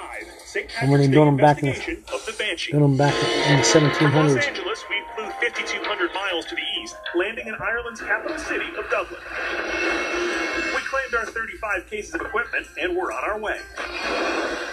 [0.83, 2.73] And when they built Day 'em back in the- of the Banshee.
[2.73, 4.47] built them back in the From Los 1700s.
[4.47, 9.21] Angeles, we flew 5,200 miles to the east, landing in Ireland's capital city of Dublin.
[11.63, 13.61] We claimed our 35 cases of equipment and we're on our way.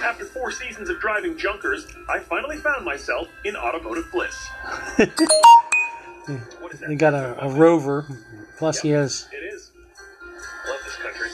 [0.04, 4.36] After four seasons of driving junkers, I finally found myself in automotive bliss.
[4.97, 6.89] what is that?
[6.89, 8.06] They got a, a rover.
[8.58, 9.71] Plus, he has It is.
[10.67, 11.30] Love this country.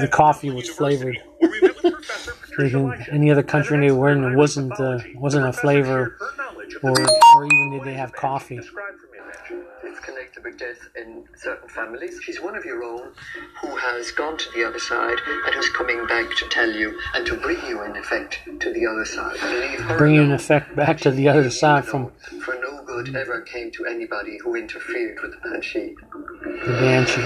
[0.00, 1.18] The coffee was flavored.
[1.38, 4.72] where we with Professor Patricia Thinking Lysaght, any other country they were in, it wasn't
[4.80, 8.12] uh, wasn't a flavor, shared her knowledge of the or or even did they have
[8.12, 8.56] coffee.
[8.56, 9.64] Describe for me, Banshee.
[9.84, 12.18] It's connected with death in certain families.
[12.22, 13.12] She's one of your own
[13.60, 17.26] who has gone to the other side and who's coming back to tell you and
[17.26, 19.34] to bring you, in effect, to the other side.
[19.34, 20.32] Leave her Bringing alone.
[20.32, 22.10] effect back to the other side from
[22.44, 25.94] For no good ever came to anybody who interfered with the Banshee.
[26.42, 27.22] the Banshee.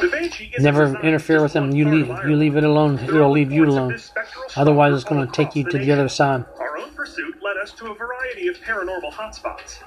[0.00, 1.72] The Banshee Never interfere with them.
[1.72, 2.98] You leave you leave it alone.
[2.98, 3.98] It'll leave you alone.
[4.56, 6.44] Otherwise, it's going to take you to the other side.
[7.66, 9.82] Us to a variety of paranormal hotspots.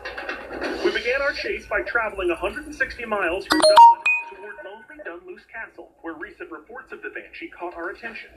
[0.84, 4.02] We began our chase by traveling 160 miles from Dublin
[4.36, 8.32] toward lonely Dunluce Castle, where recent reports of the Banshee caught our attention.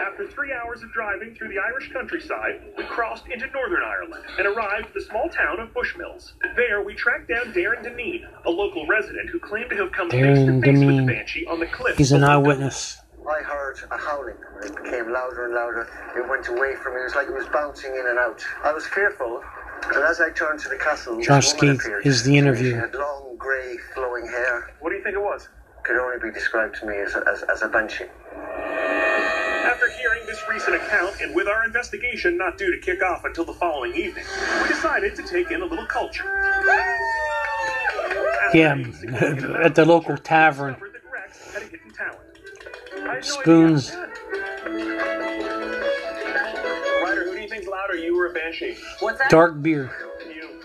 [0.00, 4.46] After three hours of driving through the Irish countryside, we crossed into Northern Ireland and
[4.46, 6.32] arrived at the small town of Bushmills.
[6.56, 10.46] There, we tracked down Darren Deneen, a local resident who claimed to have come face
[10.46, 11.98] to face with the Banshee on the cliff.
[11.98, 13.02] He's an eyewitness.
[13.28, 14.36] I heard a howling.
[14.62, 15.88] It became louder and louder.
[16.16, 17.00] It went away from me.
[17.00, 18.42] It was like it was bouncing in and out.
[18.62, 19.42] I was fearful.
[19.94, 22.06] And as I turned to the castle, Josh woman Keith appeared.
[22.06, 22.70] is the interviewer.
[22.70, 24.70] She had long, grey, flowing hair.
[24.80, 25.48] What do you think it was?
[25.82, 28.06] Could only be described to me as a, as, as a banshee.
[28.34, 33.44] After hearing this recent account, and with our investigation not due to kick off until
[33.44, 34.24] the following evening,
[34.62, 36.24] we decided to take in a little culture.
[38.54, 40.76] Yeah, being significant amount at the local tavern.
[43.20, 43.90] Spoons.
[43.90, 44.06] idea.
[47.02, 48.76] Ryder, who do you think's louder, you or a banshee?
[49.00, 49.30] What's that?
[49.30, 49.90] Dark beer.
[50.28, 50.60] You.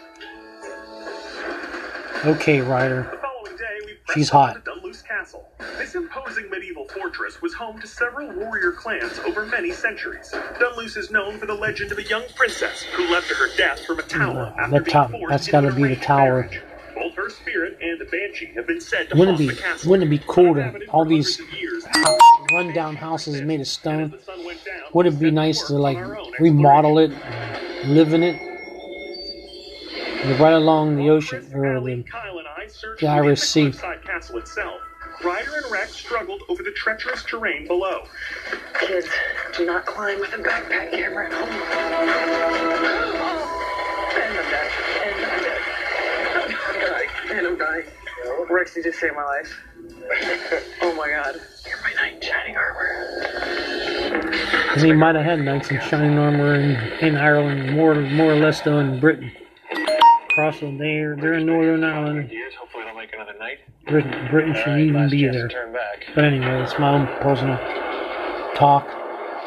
[2.31, 3.07] Okay, Ryder.
[3.11, 4.55] The following day, we She's hot.
[4.55, 5.47] to Dunluce Castle.
[5.77, 10.33] This imposing medieval fortress was home to several warrior clans over many centuries.
[10.59, 13.85] Dunluce is known for the legend of a young princess who left to her death
[13.85, 15.87] from a mm, tower No, after that being top- forced that's into gotta be the
[15.89, 16.41] arranged tower.
[16.41, 16.61] marriage.
[16.93, 19.61] Both her spirit and the banshee have been said to Wouldn't haunt it the be
[19.61, 19.89] castle.
[19.89, 21.41] wouldn't it be cool to all these
[21.93, 24.01] hundreds of rundown houses made of stone?
[24.03, 25.97] as the sun went down, Would it be nice to like
[26.39, 27.11] remodel it,
[27.85, 28.39] live in it,
[30.39, 33.71] right along the ocean Chris, or the Kyle, and I searched the Irish Sea.
[33.71, 34.81] castle itself.
[35.23, 38.05] Ryder and Rex struggled over the treacherous terrain below.
[38.79, 39.07] Kids,
[39.55, 41.47] do not climb with a backpack camera at home.
[48.51, 49.61] Rex, you just saved my life.
[50.83, 51.39] Oh my god.
[51.67, 52.87] You're my knight in shining armor.
[54.73, 58.35] And he might have had knights in shining armor in, in Ireland, more more or
[58.35, 59.31] less though in Britain.
[60.31, 62.29] Crossland, they're they're in Northern Ireland.
[62.31, 63.59] Years, hopefully they'll make another night.
[63.87, 65.47] Britain, Britain should even be there.
[65.47, 66.05] turn back.
[66.13, 67.57] But anyway, it's my own personal
[68.55, 68.87] talk.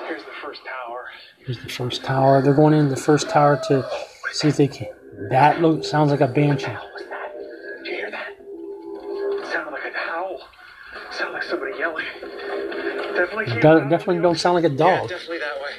[0.08, 1.04] Here's the first tower.
[1.44, 2.42] Here's the first tower.
[2.42, 3.86] They're going in the first tower to
[4.32, 4.88] see if they can.
[5.30, 6.72] That look sounds like a banshee.
[13.14, 15.10] Definitely came Do- definitely don't sound like a dog.
[15.10, 15.70] Yeah, Definitely that way.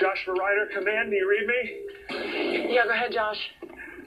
[0.00, 2.72] Joshua Ryder, command, do you read me?
[2.74, 3.38] Yeah, go ahead, Josh.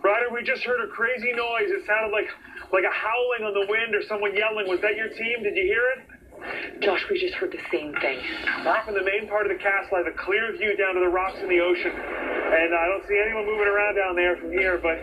[0.04, 1.70] Ryder, we just heard a crazy noise.
[1.72, 2.28] It sounded like
[2.74, 4.68] like a howling on the wind or someone yelling.
[4.68, 5.44] Was that your team?
[5.44, 6.15] Did you hear it?
[6.82, 8.20] Josh, we just heard the same thing.
[8.68, 11.00] Off in the main part of the castle, I have a clear view down to
[11.00, 11.92] the rocks in the ocean.
[11.92, 14.98] And I don't see anyone moving around down there from here, but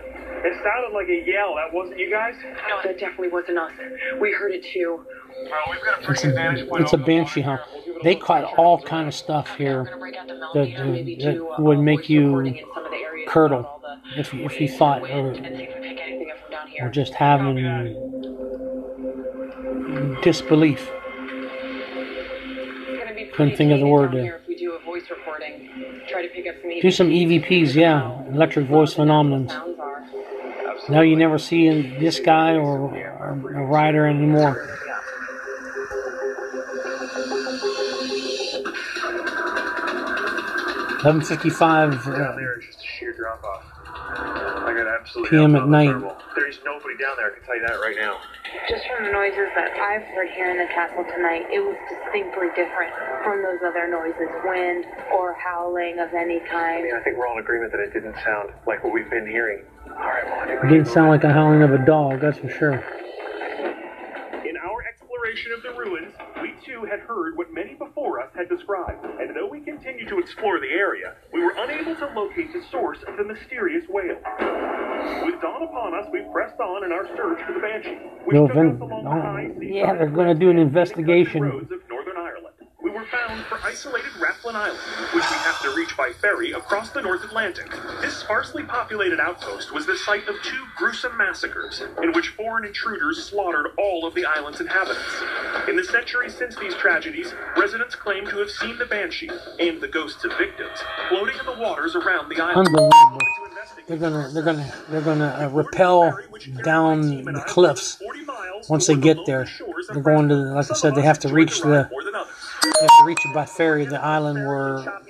[0.45, 1.55] it sounded like a yell.
[1.57, 2.35] That wasn't you guys?
[2.69, 3.73] No, that definitely wasn't us.
[4.21, 5.05] We heard it too.
[5.51, 6.83] Well, we've got a It's pretty a, point.
[6.83, 7.69] it's a banshee, water huh?
[7.75, 10.29] We'll give it a They caught all kind of stuff here We're gonna break out
[10.29, 13.29] the that, melometer maybe that uh, would uh, make you in some of the areas
[13.31, 13.81] curdle about all
[14.15, 16.51] the if you, if you thought or, and see if we pick anything up from
[16.51, 16.87] down here.
[16.87, 17.57] or just having
[20.23, 20.91] disbelief.
[23.33, 24.23] It's gonna couldn't think of the word there.
[24.25, 25.71] here if we do a voice recording.
[26.07, 29.51] Try to pick up some Do some EVPs, yeah, electric voice phenomenons.
[29.51, 29.79] sounds.
[30.91, 34.69] Now you never see this guy or, or a rider anymore.
[41.05, 42.05] Eleven fifty-five.
[42.05, 43.65] Down Uh, there, just a sheer drop off.
[44.13, 45.93] I got absolutely PM at night.
[46.37, 47.33] There's nobody down there.
[47.33, 48.21] I can tell you that right now.
[48.69, 52.49] Just from the noises that I've heard here in the castle tonight, it was distinctly
[52.55, 52.93] different
[53.25, 56.83] from those other noises, wind or howling of any I kind.
[56.85, 59.27] mean, I think we're all in agreement that it didn't sound like what we've been
[59.27, 59.65] hearing.
[59.89, 62.39] All right, well, I think it didn't sound like a howling of a dog, that's
[62.39, 62.85] for sure.
[65.23, 69.37] Exploration of the ruins, we too had heard what many before us had described, and
[69.37, 73.17] though we continued to explore the area, we were unable to locate the source of
[73.17, 74.17] the mysterious wail.
[75.25, 77.99] With dawn upon us, we pressed on in our search for the banshee.
[78.25, 81.43] which They'll took vin- us along the oh, high yeah, they're gonna do an investigation.
[81.43, 82.57] roads of Northern Ireland.
[82.82, 84.79] We were bound for isolated Rathlin Island,
[85.15, 87.71] which we have to reach by ferry across the North Atlantic.
[88.01, 93.25] This sparsely populated outpost was the site of two gruesome massacres, in which foreign intruders
[93.25, 95.23] slaughtered all of the island's inhabitants.
[95.69, 99.89] In the centuries since these tragedies, residents claim to have seen the banshee and the
[99.89, 100.79] ghosts of victims
[101.09, 102.69] floating in the waters around the island.
[102.69, 103.21] Unbelievable.
[103.87, 106.17] They're gonna, they're gonna, they're gonna uh, rappel
[106.63, 108.01] down the cliffs.
[108.69, 109.47] Once they get there,
[109.93, 111.91] they're going to, like I said, they have to reach the,
[112.63, 113.85] they have to reach it by ferry.
[113.85, 115.01] The island where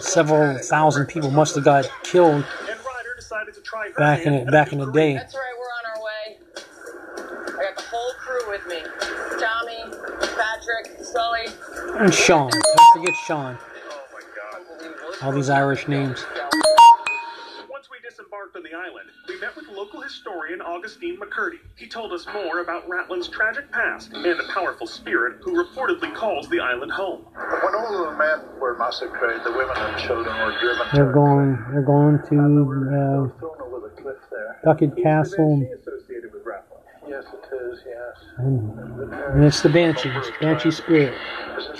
[0.00, 2.44] several thousand people must have got killed
[3.96, 5.14] back in it, back in the day.
[5.14, 6.38] That's right, we're on our way.
[7.58, 8.82] I got the whole crew with me.
[9.40, 9.84] Tommy,
[10.36, 11.46] Patrick, Sully.
[11.98, 13.58] And Sean, don't forget Sean.
[15.22, 16.24] All these Irish names.
[17.68, 21.58] Once we disembarked on the island, we met with local historian Augustine McCurdy.
[21.76, 26.48] He told us more about Rathlin's tragic past and the powerful spirit who reportedly calls
[26.50, 27.24] the island home.
[27.34, 31.12] When all of the men were massacred, the women and children were driven They're to
[31.12, 34.58] going, they're going to thrown over the cliff there.
[34.62, 37.08] uh, Duckett Castle, associated with Ratlin.
[37.08, 38.16] Yes, it is, yes.
[38.36, 41.14] and, and it's the Banshee, it's Banshee spirit.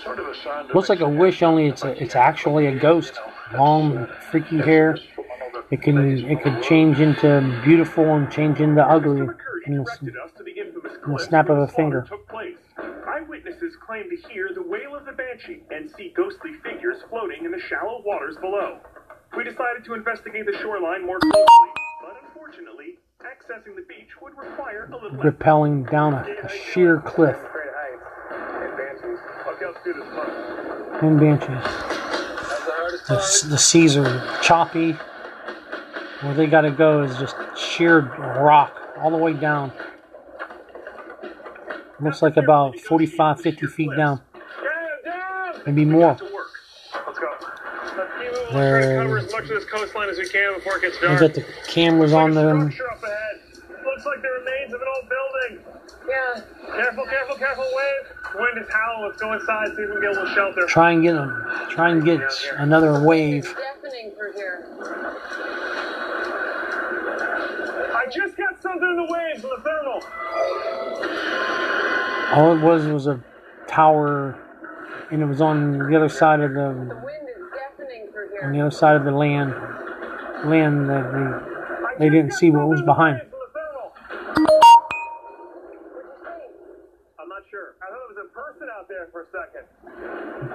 [0.03, 3.19] Sort of a Looks like a wish, only it's a, it's actually a ghost.
[3.53, 4.97] Long, freaky hair.
[5.79, 9.21] From another It can it could change into beautiful and change into ugly
[9.67, 12.07] in the, directed the infamous the cliff snap of a finger.
[13.07, 17.51] Eyewitnesses claim to hear the wail of the banshee and see ghostly figures floating in
[17.51, 18.79] the shallow waters below.
[19.37, 21.71] We decided to investigate the shoreline more closely,
[22.03, 25.39] but unfortunately, accessing the beach would require a little effort.
[25.39, 27.37] rappelling down a, a sheer cliff.
[28.33, 29.19] And banshees.
[29.47, 31.05] Okay, let's do this fun.
[31.05, 31.65] And banshees.
[33.09, 34.97] The, the seas are choppy.
[36.23, 39.73] Where they got to go is just sheer rock all the way down.
[42.01, 44.21] Looks like about 45, 50 feet down.
[44.35, 44.43] Down,
[45.05, 45.63] down!
[45.67, 46.15] Maybe more.
[46.15, 46.33] To work.
[47.07, 47.27] Let's go.
[47.97, 48.51] Let's keep moving.
[48.51, 50.99] Try to There- cover as much of this coastline as we can before it gets
[51.01, 51.21] They dark.
[51.21, 52.71] got the cameras on them.
[52.71, 53.41] Structure up ahead.
[53.85, 55.65] Looks like the remains of an old building.
[56.09, 56.41] Yeah.
[56.77, 58.41] Careful, careful, careful, wave.
[58.41, 59.09] Wind is howling.
[59.11, 60.67] Let's go inside, see if we can get a little shelter.
[60.67, 61.47] Try and get them.
[61.71, 62.21] Try and get
[62.57, 63.45] another wave.
[63.83, 64.67] Deafening through here.
[68.11, 70.03] I just got something in the waves from the thermal.
[72.33, 73.23] All it was was a
[73.69, 74.37] tower,
[75.13, 78.51] and it was on the other side of the The wind is deafening through on
[78.51, 79.55] the other side of the land.
[80.45, 81.13] Land that
[81.99, 83.21] they, they didn't see what was behind.
[87.17, 87.77] I'm not sure.
[87.81, 89.69] I thought it was a person out there for a second.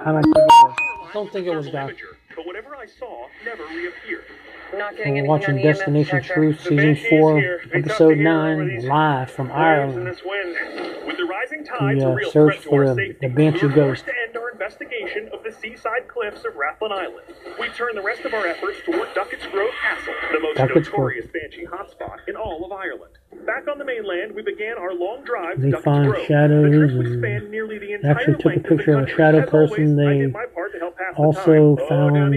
[0.04, 0.76] I don't think it was.
[1.08, 1.94] I don't think it was God.
[2.34, 4.26] But whatever I saw never reappeared.
[4.72, 6.22] We're watching the Destination.
[6.22, 7.54] Truth, Season 4, here.
[7.64, 10.06] It's up Episode to here over 9, live from Ireland.
[11.16, 14.04] the rising tides, The, a uh, real search for the- the Banshee Ghost.
[14.06, 14.52] to end our
[15.52, 17.22] seaside cliffs of Rathlin Island.
[17.60, 20.98] We turn the rest of our efforts toward Duckett's Grove Castle, the most Duckett's Grove.
[21.12, 23.12] notorious banshee hotspot in all of Ireland.
[23.46, 26.26] Back on the mainland, we began our long drive to They Duckett's find Grove.
[26.26, 29.38] shadows the trip and nearly the entire actually took a of picture of a shadow
[29.38, 30.00] always, person.
[30.00, 31.76] I They did my part to help pass the also.
[31.80, 32.34] Oh, found,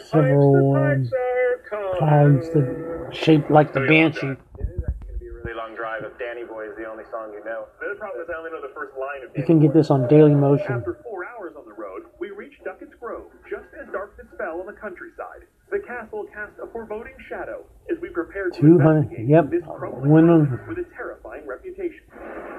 [0.00, 1.98] boy, the pipes, several, um, pipes are coming.
[1.98, 4.26] clouds that shaped like the banshee.
[4.26, 7.04] It is going to be a really long drive if Danny Boy is the only
[7.10, 7.66] song you know.
[7.80, 10.08] The problem is I only know the first line of You can get this on
[10.08, 10.70] Dailymotion.
[10.70, 14.66] After four hours on the road, we reached Duckett's Grove just as darkness fell on
[14.66, 15.46] the countryside.
[15.70, 20.50] The castle cast a foreboding shadow as we prepared to 200 investigate yep, this crumbling
[20.66, 22.02] with a terrifying reputation.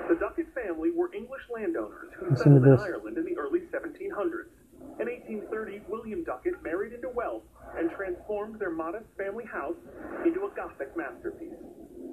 [0.08, 2.82] The Duckett family were English landowners who Listen to settled in this.
[2.82, 4.52] Ireland in the early 1700s.
[5.00, 7.44] In 1830, William Duckett married into wealth
[7.78, 9.78] and transformed their modest family house
[10.26, 11.60] into a Gothic masterpiece.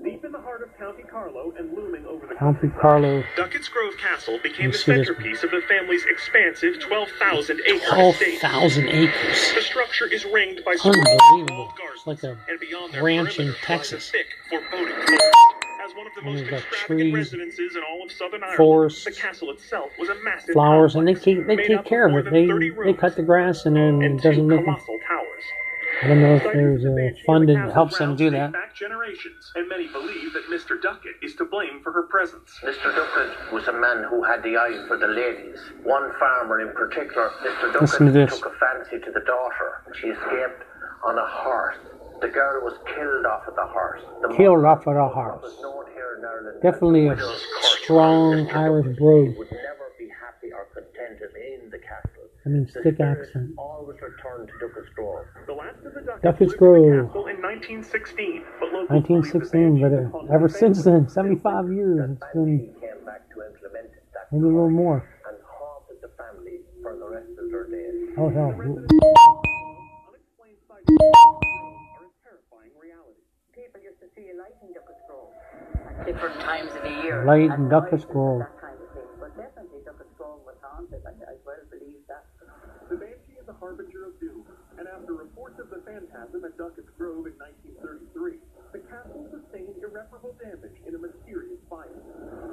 [0.04, 1.70] Deep in the heart of County Carlow and
[2.40, 6.78] looming over the County Carlow, Duckett's Grove Castle became the centerpiece of the family's expansive
[6.80, 8.40] 12,000 acre twelve estate.
[8.40, 9.52] thousand acres.
[9.54, 11.72] The structure is ringed by Unbelievable.
[11.94, 14.10] It's like a and beyond their ranch in perimeter lies a Texas.
[14.10, 15.24] thick, foreboding forest.
[15.84, 19.12] As one of the most extravagant trees, residences in all of southern Ireland, forests, the
[19.12, 22.30] castle itself was a massive Flowers, and they take they take care of it.
[22.30, 22.46] They
[22.84, 24.76] they cut the grass and then it doesn't make them.
[24.76, 25.44] towers.
[26.00, 28.52] I don't know if there's of a Banshee fund that helps them do that.
[28.52, 30.80] Back generations, and many believe that Mr.
[30.80, 32.52] Duckett is to blame for her presence.
[32.62, 32.94] Mr.
[32.94, 35.58] Duckett was a man who had the eye for the ladies.
[35.82, 37.80] One farmer in particular, Mr.
[37.80, 39.82] Listen to Duckett took a fancy to the daughter.
[40.00, 40.62] She escaped
[41.04, 41.76] on a horse.
[42.20, 44.02] The girl was killed off of the horse.
[44.22, 45.42] The Killed off of the horse.
[45.42, 46.62] was known here in Ireland.
[46.62, 47.78] Definitely a as widow's curse.
[47.82, 49.36] strong Irish Duckett brogue.
[49.38, 52.07] would never be happy or contented in the castle.
[52.48, 53.52] I mean, The thick spirit accent.
[53.58, 55.26] always returned to Duckett's Grove.
[55.46, 57.12] The last of the Ducketts Duckett's lived in the Grove.
[57.12, 62.56] castle in 1916, but locals 1916, but uh, ever since then, 75 years, it's been
[62.58, 65.04] He came back to implement that maybe a little more.
[65.28, 68.16] and haunted the family for the rest of their days.
[68.16, 73.20] Oh hell, Unexplained sightings of Duckett's Grove are a terrifying reality.
[73.52, 75.36] People used to see a light in Duckett's Grove
[75.84, 77.28] at different times of the year.
[77.28, 78.40] Light and in Duckett's noises, Grove.
[78.40, 79.04] That kind of thing.
[79.20, 81.04] But definitely Duckett's Grove was haunted.
[81.04, 82.24] I, I well believe that.
[82.88, 84.44] The Banshee is a harbinger of doom,
[84.78, 88.38] and after reports of the phantasm at Duckett's Grove in 1933,
[88.72, 91.90] the castle sustained irreparable damage in a mysterious fire.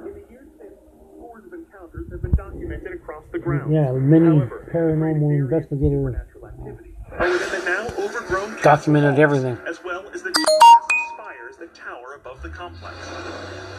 [0.06, 0.74] In the years since,
[1.16, 3.72] scores of encounters have been documented across the grounds.
[3.72, 9.20] yeah, many However, paranormal various investigators supernatural activity are within the now overgrown documented walls,
[9.20, 9.56] everything.
[9.66, 10.32] as well as the
[12.26, 12.96] above the complex.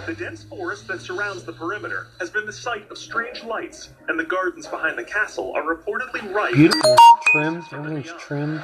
[0.05, 4.17] The dense forest that surrounds the perimeter has been the site of strange lights, and
[4.17, 6.53] the gardens behind the castle are reportedly rife.
[6.53, 6.95] Beautiful,
[7.31, 8.63] trimmed, everything's trimmed.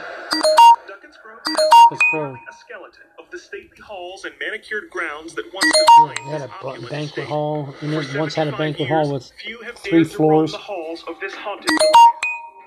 [0.87, 6.29] Duckett's Grove is a skeleton of the stately halls and manicured grounds that once defined
[6.29, 8.17] had a banquet hall it.
[8.17, 10.51] Once had a banquet hall with three dared to roam floors.
[10.53, 11.69] the halls of this haunted.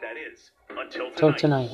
[0.03, 1.71] That is, until till tonight.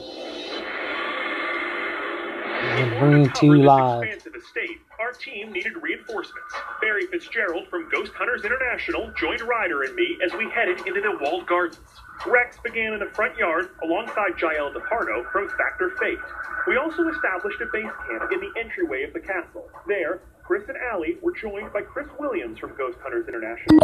[2.73, 4.03] We're bringing to cover you this live.
[4.03, 6.55] expansive estate, our team needed reinforcements.
[6.81, 11.19] Barry Fitzgerald from Ghost Hunters International joined Ryder and me as we headed into the
[11.21, 11.79] walled gardens.
[12.27, 16.19] Rex began in the front yard alongside Jael DePardo from Factor Fate.
[16.67, 19.69] We also established a base camp in the entryway of the castle.
[19.87, 23.81] There, Chris and Allie were joined by Chris Williams from Ghost Hunters International.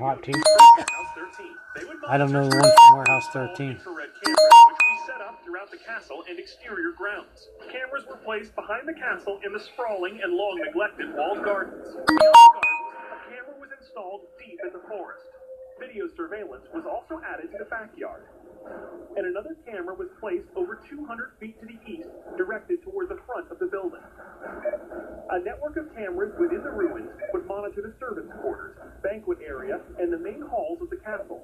[0.00, 0.32] Hot too.
[0.32, 1.46] Warehouse 13.
[1.76, 3.78] They would I don't know the one from Warehouse 13.
[5.16, 7.48] Set up throughout the castle and exterior grounds.
[7.72, 11.88] Cameras were placed behind the castle in the sprawling and long neglected walled gardens.
[11.94, 15.24] Beyond the gardens, a camera was installed deep in the forest.
[15.80, 18.24] Video surveillance was also added to the backyard.
[19.16, 23.50] And another camera was placed over 200 feet to the east, directed toward the front
[23.50, 24.00] of the building.
[25.30, 30.12] A network of cameras within the ruins would monitor the servants' quarters, banquet area, and
[30.12, 31.42] the main halls of the castle.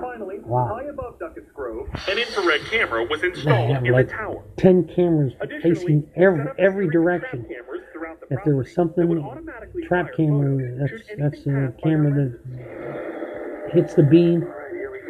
[0.00, 0.64] Finally, Wow.
[0.76, 4.42] high above Duckett's Grove, an infrared camera was installed have in like the tower.
[4.56, 7.44] ten cameras facing every every direction.
[7.44, 10.78] trap cameras throughout the If there was property that would something automatically trap fire camera,
[10.78, 14.42] that's should that's anything a pass by camera that hits the beam,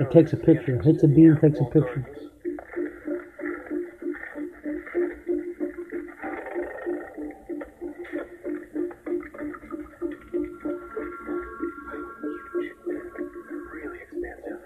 [0.01, 0.81] it takes a picture.
[0.83, 2.07] Hits a beam, takes a picture.
[13.73, 14.61] Really expansive.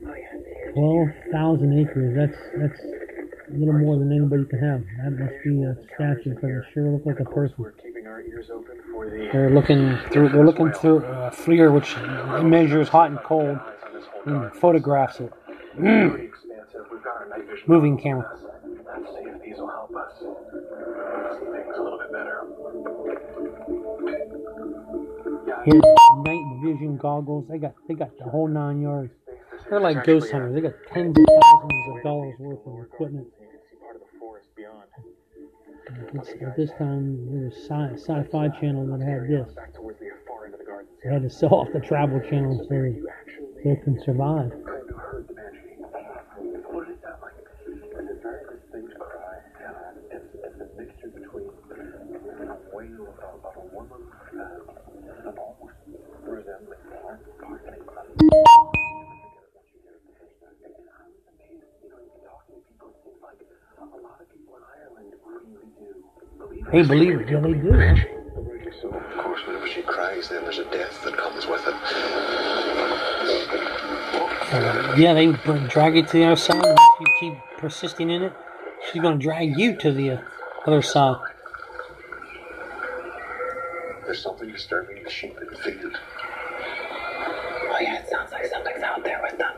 [0.00, 0.72] Yeah.
[0.72, 2.14] Twelve thousand acres.
[2.16, 4.82] That's that's a little more than anybody can have.
[5.04, 7.54] That must be a statue because it sure looks like a person.
[7.58, 10.30] We're keeping our ears open for the They're looking through.
[10.30, 11.96] They're looking through uh, a FLIR, which
[12.44, 13.58] measures hot and cold,
[14.26, 15.32] Mm, and photographs it.
[15.74, 16.28] Pretty mm.
[16.28, 16.86] expansive.
[16.92, 17.64] We've got our night vision.
[17.66, 18.38] Moving camera.
[18.86, 22.46] Let's see if these will help us see things a little bit better.
[25.64, 25.82] His
[26.24, 27.48] night vision goggles.
[27.48, 29.12] They got they got the whole nine yards.
[29.68, 30.54] They're like ghost hunters.
[30.54, 33.26] They got tens of thousands of dollars worth of equipment.
[33.38, 34.84] See part of the forest beyond.
[35.88, 39.52] Uh, it's, at this time, there was sci- sci-fi channel that had this.
[39.54, 40.88] Back towards the far end of the garden.
[41.02, 44.50] They had to sell off the travel channel so they, they can survive.
[44.50, 45.76] kind of heard the banshee.
[46.70, 47.32] What did it sound like?
[47.94, 49.38] A very distinct cry.
[50.10, 54.02] It's, it's a mixture between a wail of, of a woman
[54.32, 55.74] and almost
[56.24, 57.82] resembling heart barking.
[66.72, 67.28] They believe it.
[67.28, 67.96] Yeah, they do.
[68.80, 71.74] So, of course, whenever she cries, then there's a death that comes with it.
[74.52, 76.62] Uh, yeah, they br- drag you to the other side.
[76.62, 78.32] And if you keep persisting in it,
[78.90, 80.20] she's going to drag you to the uh,
[80.66, 81.16] other side.
[84.04, 85.96] There's something disturbing the sheep in the field.
[87.70, 89.54] Oh yeah, it sounds like something's out there with them.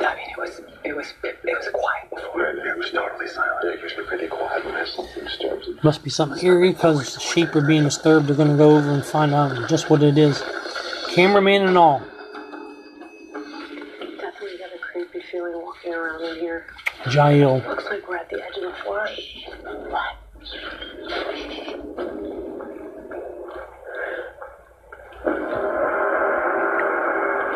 [0.00, 2.46] I mean, it was, it was, it, it was quiet before.
[2.46, 3.64] It was totally silent.
[3.66, 5.84] It used to be pretty quiet when there's something disturbs it.
[5.84, 8.28] Must be something eerie because the sheep are being disturbed.
[8.28, 10.42] They're going to go over and find out just what it is.
[11.10, 12.00] Cameraman and all.
[14.20, 16.66] Definitely got a creepy feeling walking around in here.
[17.10, 17.62] Jael.
[17.66, 19.20] Looks like we're at the edge of the forest.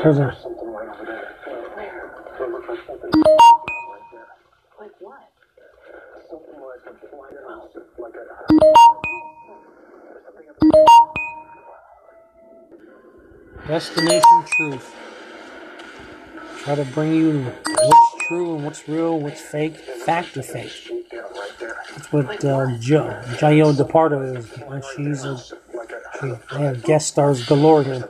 [0.02, 1.34] There's a, Something right over there.
[1.74, 2.12] Where?
[2.40, 4.28] It looks like something right there.
[4.78, 5.28] Like what?
[6.30, 7.76] Something like a flying house.
[7.98, 8.24] Like a.
[13.66, 14.94] Destination Truth.
[16.58, 20.90] Try to bring you to what's true and what's real, what's fake, fact or fake.
[21.96, 24.84] That's what uh, jo- Jael DePardo is.
[24.94, 25.38] She's a.
[25.38, 28.08] she, they have guest stars galore here.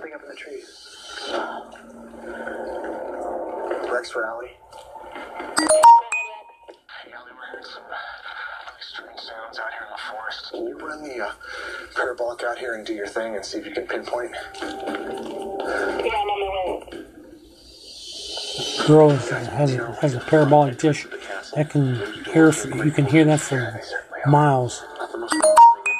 [18.89, 21.07] Girl has a, has a parabolic dish
[21.55, 21.97] that can
[22.33, 22.51] hear.
[22.83, 23.83] You can hear that for
[24.27, 24.83] miles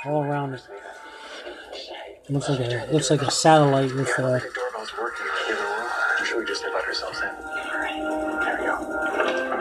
[0.07, 0.63] all around it.
[2.31, 4.69] Looks like a looks like a satellite with uh, a go.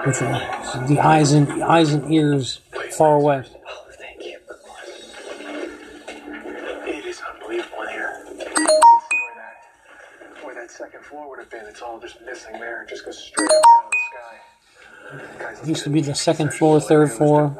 [0.06, 2.62] with uh, the eyes and the eyes and ears
[2.98, 3.44] far away.
[15.68, 17.56] Used to be the second floor, third floor.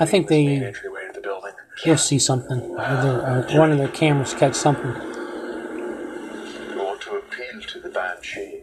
[0.00, 1.52] I think they- Main entryway to the building.
[1.84, 2.60] You'll see something.
[2.60, 4.92] Or their, uh, one of their cameras catch something.
[4.92, 8.62] We want to appeal to the banshee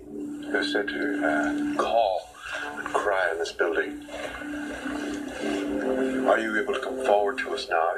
[0.52, 2.30] who said to uh, call
[2.78, 4.06] and cry in this building.
[6.28, 7.96] Are you able to come forward to us now?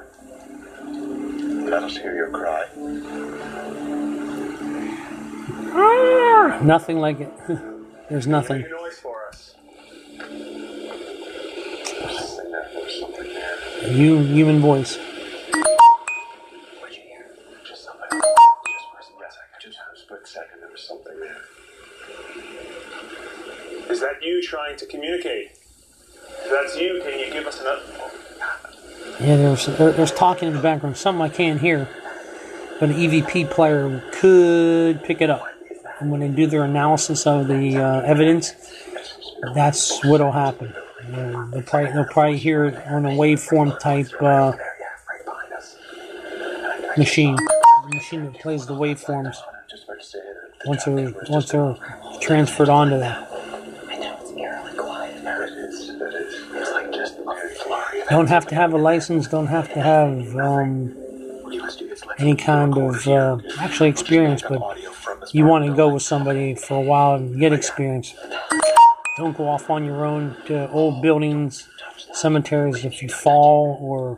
[1.70, 2.66] Let us hear your cry.
[6.62, 7.32] Nothing like it.
[8.10, 8.62] There's nothing.
[8.62, 9.56] Make a noise for us.
[10.18, 10.38] Something
[12.52, 12.70] there.
[12.74, 13.58] There's something there.
[13.58, 13.74] You human voice.
[13.74, 13.74] What'd you hear?
[13.74, 13.74] Just something.
[13.74, 13.74] Just for a split second.
[13.74, 13.83] Just for a split second, there
[20.74, 21.38] was something there.
[23.92, 25.52] Is that you trying to communicate?
[25.52, 27.84] If that's you, can you give us an up?
[29.20, 30.98] Yeah, there's there, there's talking in the background.
[30.98, 31.88] Something I can't hear,
[32.80, 35.46] but an EVP player could pick it up.
[36.00, 38.54] And when they do their analysis of the uh, evidence,
[39.54, 40.74] that's what'll happen.
[41.10, 44.54] They'll, probably, they'll probably hear it on a waveform type uh,
[46.98, 47.38] machine.
[47.94, 49.36] Machine that plays the waveforms
[50.66, 51.76] once they're once they're
[52.22, 53.30] transferred onto that.
[58.10, 59.28] Don't have to have a license.
[59.28, 60.96] Don't have to have um,
[62.20, 64.62] any kind of uh, actually experience, but
[65.34, 68.14] you want to go with somebody for a while and get experience.
[69.16, 71.70] Don't go off on your own to old buildings,
[72.14, 72.84] cemeteries.
[72.84, 74.18] If you fall or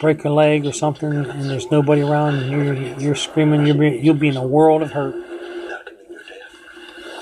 [0.00, 3.98] break a leg or something, and there's nobody around, and you're you're screaming, you'll be
[3.98, 5.14] you'll be in a world of hurt.
[5.14, 6.54] That could mean your death.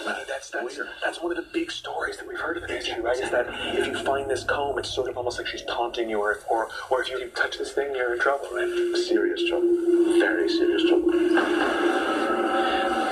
[0.07, 2.69] I mean, that's, that's, that's one of the big stories that we've heard of the
[2.69, 3.17] banshee, right?
[3.17, 3.47] Is that
[3.79, 6.69] if you find this comb, it's sort of almost like she's taunting you, or, or,
[6.91, 8.69] or if you touch this thing, you're in trouble, right?
[9.09, 9.75] Serious trouble.
[10.19, 11.13] Very serious trouble.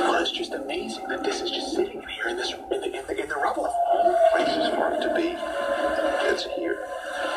[0.03, 2.75] Well, it's just amazing that this is just sitting in here in this in the,
[2.77, 3.02] in the, in the
[3.43, 3.75] rubble.
[4.33, 5.35] Places for it to be.
[6.31, 6.79] It's here.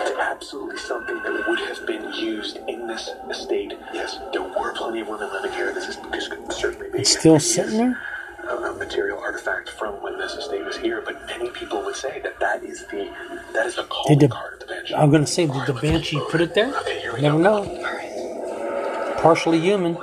[0.01, 3.73] It's absolutely something that would have been used in this estate.
[3.93, 5.73] Yes, there were plenty of women living here.
[5.73, 6.99] This is this could certainly be.
[6.99, 8.01] It's still sitting there.
[8.49, 12.19] a, a material artifact from when this estate was here, but many people would say
[12.21, 13.09] that that is the
[13.53, 14.95] that is the Did the, card of the banshee.
[14.95, 16.75] I'm gonna say, did the banshee put it there?
[16.81, 17.63] Okay, here we Never go.
[17.63, 19.15] know.
[19.17, 19.97] Partially human.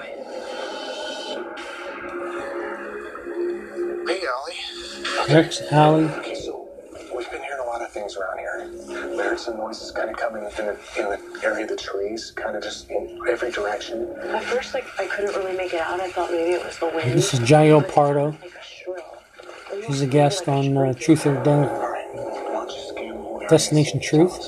[5.29, 6.05] Rex Alley.
[6.05, 6.69] Okay, so
[7.17, 8.69] we've been hearing a lot of things around here.
[9.11, 12.33] We heard some noises kind of coming in the, in the area of the trees,
[12.33, 14.09] kind of just in every direction.
[14.21, 16.01] At first, like, I couldn't really make it out.
[16.01, 17.13] I thought maybe it was the wind.
[17.13, 18.31] This is Jael Pardo.
[18.31, 19.87] Like a.
[19.87, 21.71] She's a guest on uh, Truth or Dare.
[21.71, 23.49] All right, why don't you scan the whole area?
[23.49, 24.39] Destination Truth.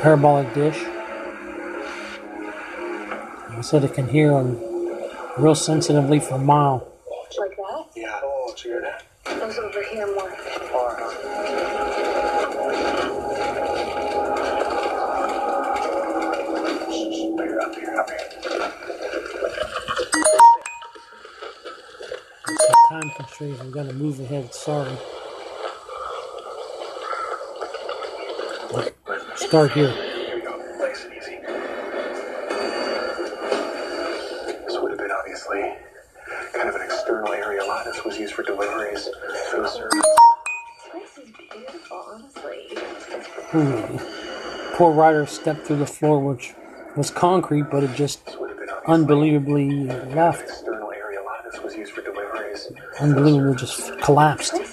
[0.00, 0.78] Parabolic dish.
[3.50, 4.56] I said it can hear on
[5.38, 6.93] real sensitively for a mile.
[7.38, 7.86] Like that?
[7.96, 8.20] Yeah.
[8.22, 9.02] Oh, did you hear that?
[9.26, 10.30] I was over here more.
[10.30, 11.10] Far, huh?
[16.90, 18.18] Shh, Up here, up here, up here.
[22.48, 23.60] It's a time constraint.
[23.60, 24.54] I'm gonna move ahead.
[24.54, 24.96] Sorry.
[29.36, 30.13] Start here.
[43.54, 43.98] Hmm.
[44.74, 46.54] Poor rider stepped through the floor, which
[46.96, 50.42] was concrete, but it just This would have been obviously unbelievably left.
[50.42, 51.20] external area.
[53.92, 54.63] A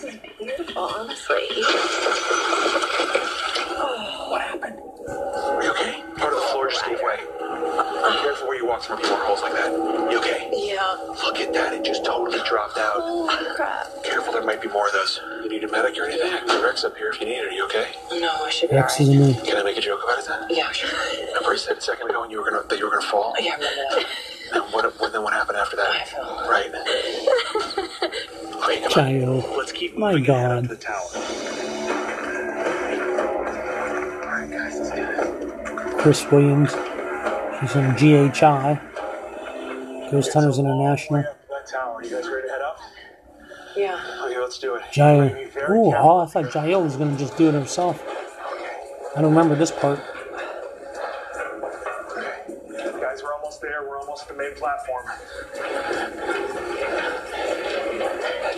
[14.62, 15.20] might be more of those.
[15.44, 16.32] You need a medic or anything?
[16.64, 17.48] Rex up here if you need it.
[17.48, 17.92] Are you okay?
[18.12, 19.36] No, I should be X is a alright.
[19.38, 19.46] me.
[19.46, 20.58] Can I make a joke about it then?
[20.58, 20.90] Yeah, sure.
[21.28, 23.34] Remember I said a second ago when you were gonna that you were gonna fall?
[23.40, 24.06] Yeah, I remember that.
[24.54, 25.90] And what, what then what happened after that?
[25.90, 26.48] I fell.
[26.50, 26.72] Right.
[28.62, 28.90] Okay, come on.
[28.92, 29.46] Child.
[29.58, 30.70] Let's keep My moving ahead up God.
[30.70, 31.10] to the tower.
[34.22, 36.02] Alright guys, let's do this.
[36.02, 36.72] Chris Williams.
[37.60, 38.80] He's from GHI.
[40.12, 41.24] Ghost Hunters International.
[41.24, 42.04] That tower.
[42.04, 42.80] You guys ready to head up?
[43.76, 44.00] Yeah.
[44.26, 44.84] Okay, let's do it.
[44.94, 45.30] Jael.
[45.30, 48.04] Be very Oh, I thought Jael was going to just do it herself.
[49.16, 50.00] I don't remember this part.
[52.12, 53.00] Okay.
[53.00, 53.88] Guys, we're almost there.
[53.88, 55.06] We're almost at the main platform.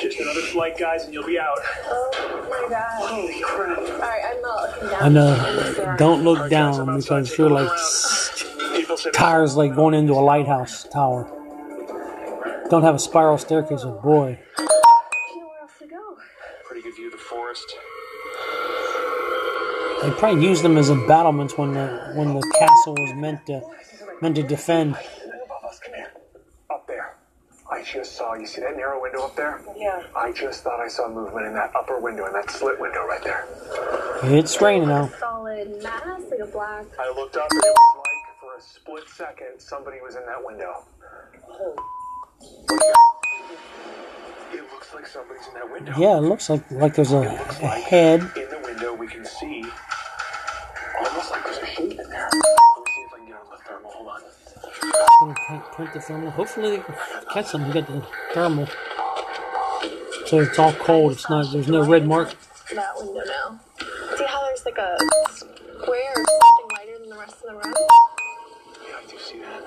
[0.01, 1.59] Just another flight, guys, and you'll be out.
[1.85, 3.09] Oh my god.
[3.09, 3.77] Holy crap.
[3.77, 5.03] Alright, I'm not looking down.
[5.03, 7.71] And uh, don't look down because you're like
[9.13, 11.29] tires like going into a lighthouse tower.
[12.69, 14.39] Don't have a spiral staircase, oh boy.
[14.57, 16.17] Nowhere else to go.
[16.65, 17.75] Pretty good view of the forest.
[20.03, 23.61] They probably used them as embattlements when the when the castle was meant to
[24.21, 24.97] meant to defend.
[25.45, 26.11] Above us, come here.
[26.69, 27.15] Up there.
[27.71, 29.61] I just saw, you see that narrow window up there?
[29.77, 30.03] Yeah.
[30.15, 33.23] I just thought I saw movement in that upper window, in that slit window right
[33.23, 33.47] there.
[34.23, 35.09] It's raining now.
[35.19, 36.85] Solid mass, like a black.
[36.99, 40.43] I looked up and it was like, for a split second, somebody was in that
[40.43, 40.83] window.
[41.49, 41.75] Oh.
[44.51, 45.93] It looks like somebody's in that window.
[45.97, 48.19] Yeah, it looks like like there's a, a like head.
[48.35, 49.65] in the window we can see
[50.99, 52.29] almost like a in there.
[52.31, 52.41] Let me
[52.85, 53.91] see if I can get on the thermal.
[53.91, 54.21] Hold on.
[55.47, 56.33] Print- print.
[56.33, 56.95] Hopefully they can
[57.33, 57.67] catch them.
[57.67, 58.67] We got the thermal.
[60.27, 61.13] So it's all cold.
[61.13, 61.51] It's not.
[61.51, 62.33] There's no red mark.
[62.73, 63.59] That window now.
[64.17, 64.97] See how there's like a
[65.31, 67.73] square or something lighter than the rest of the room?
[67.75, 69.61] Yeah, I do see that.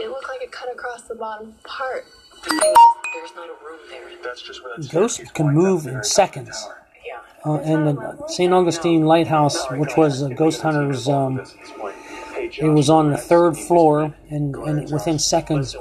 [0.00, 2.06] It looked like it cut across the bottom part.
[2.42, 2.76] The thing is,
[3.14, 4.02] there's not a room there.
[4.22, 6.60] That's just where that Ghosts can move in seconds.
[6.62, 6.83] tower.
[7.44, 7.52] Yeah.
[7.52, 8.52] Uh, and the St.
[8.52, 11.42] Augustine Lighthouse, which was a Ghost Hunters, um,
[12.38, 15.76] it was on the third floor, and, and within seconds,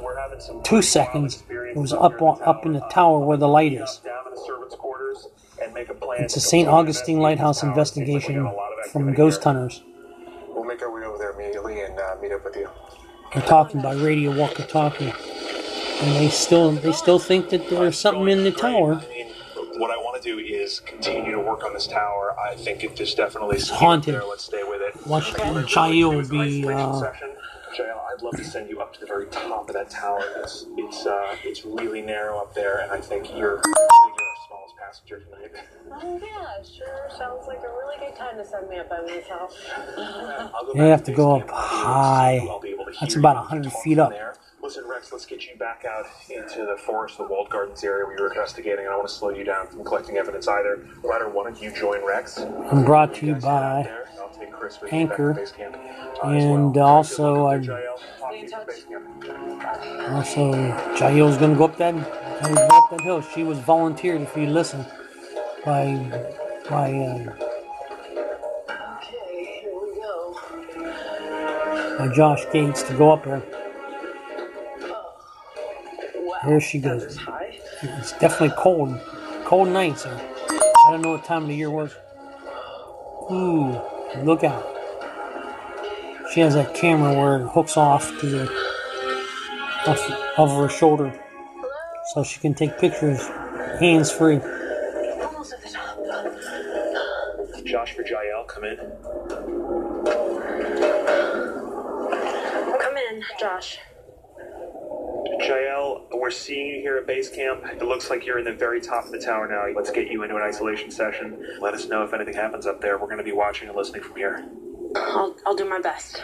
[0.64, 4.02] two seconds, it was up up in the tower where the light is.
[6.20, 6.68] It's a St.
[6.68, 8.50] Augustine Lighthouse investigation
[8.92, 9.82] from Ghost Hunters.
[10.50, 12.70] We'll make our way over there immediately and uh, meet up with you.
[13.34, 15.12] They're talking by radio walkie-talkie,
[16.02, 18.96] and they still they still think that there's something in the tower.
[19.78, 22.36] What I want to do is continue to work on this tower.
[22.40, 24.16] I think it just definitely It's haunted.
[24.16, 24.24] There.
[24.24, 25.06] Let's stay with it.
[25.08, 27.30] Watch What Jael I'd will like to do is be, uh, session.
[27.78, 30.22] Jael, I'd love to send you up to the very top of that tower.
[30.38, 34.76] It's it's uh, it's really narrow up there, and I think you're, you're our smallest
[34.80, 35.52] passenger tonight.
[35.92, 37.10] Oh yeah, sure.
[37.18, 39.56] Sounds like a really good time to send me up by myself.
[39.98, 42.42] I'll go You back have to to go up high.
[42.44, 44.12] so I'll be able to That's about 100 feet up.
[44.12, 44.36] there.
[44.64, 48.18] Listen, Rex, let's get you back out into the forest, the walled gardens area where
[48.18, 48.86] you're investigating.
[48.86, 50.88] I don't want to slow you down from collecting evidence either.
[51.04, 52.38] Ryder, why don't you join Rex?
[52.40, 55.24] I'm brought to you guys by there, and I'll take Chris with you back to
[55.24, 55.76] Anchor, camp,
[56.24, 56.86] uh, and well.
[56.86, 57.98] also Good luck I- out there, Jael.
[58.20, 60.14] Talk to you from base camp.
[60.14, 60.52] Also,
[60.98, 62.00] Jael's gonna go up that, go
[62.78, 63.22] up that hill.
[63.22, 64.86] She was volunteered, if you listen,
[65.66, 65.98] by
[66.70, 67.34] by uh,
[68.70, 71.98] Okay, here we go.
[72.00, 73.44] by Josh Gates to go up there.
[76.44, 76.50] Wow.
[76.50, 77.20] There she goes.
[77.82, 79.00] It's definitely cold,
[79.46, 80.04] cold nights.
[80.04, 80.14] Here.
[80.14, 81.96] I don't know what time of the year it was.
[83.32, 83.80] Ooh,
[84.24, 84.68] look out!
[86.34, 88.52] She has that camera where it hooks off to the
[89.88, 90.00] off
[90.38, 91.18] of her shoulder,
[92.14, 93.26] so she can take pictures
[93.80, 94.40] hands free.
[94.40, 95.98] Almost at the top.
[97.66, 98.78] Josh for Jael, come in.
[102.80, 103.80] Come in, Josh.
[105.26, 107.64] Jael, we're seeing you here at base camp.
[107.66, 109.66] It looks like you're in the very top of the tower now.
[109.76, 111.46] Let's get you into an isolation session.
[111.60, 112.98] Let us know if anything happens up there.
[112.98, 114.46] We're going to be watching and listening from here.
[114.96, 116.22] I'll, I'll do my best.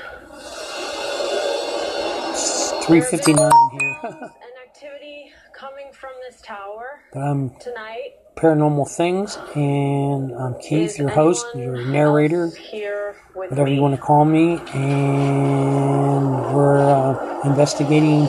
[2.85, 4.29] 3:59 here, An
[4.65, 8.13] activity coming from this tower but I'm tonight.
[8.35, 13.75] paranormal things, and I'm Keith, Is your host, your narrator, Here with whatever me.
[13.75, 18.27] you want to call me, and we're uh, investigating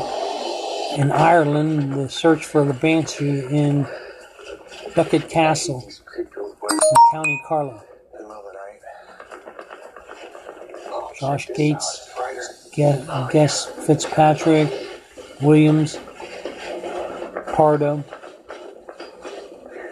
[0.96, 3.86] in Ireland the search for the Banshee in
[4.94, 5.88] Duckett Castle,
[6.18, 6.26] in
[7.12, 7.82] County Carlow.
[11.18, 12.10] Josh Gates,
[12.72, 14.72] Guess, Guess Fitzpatrick,
[15.42, 15.98] Williams,
[17.52, 18.02] Pardo.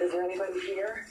[0.00, 1.06] Is there anybody here?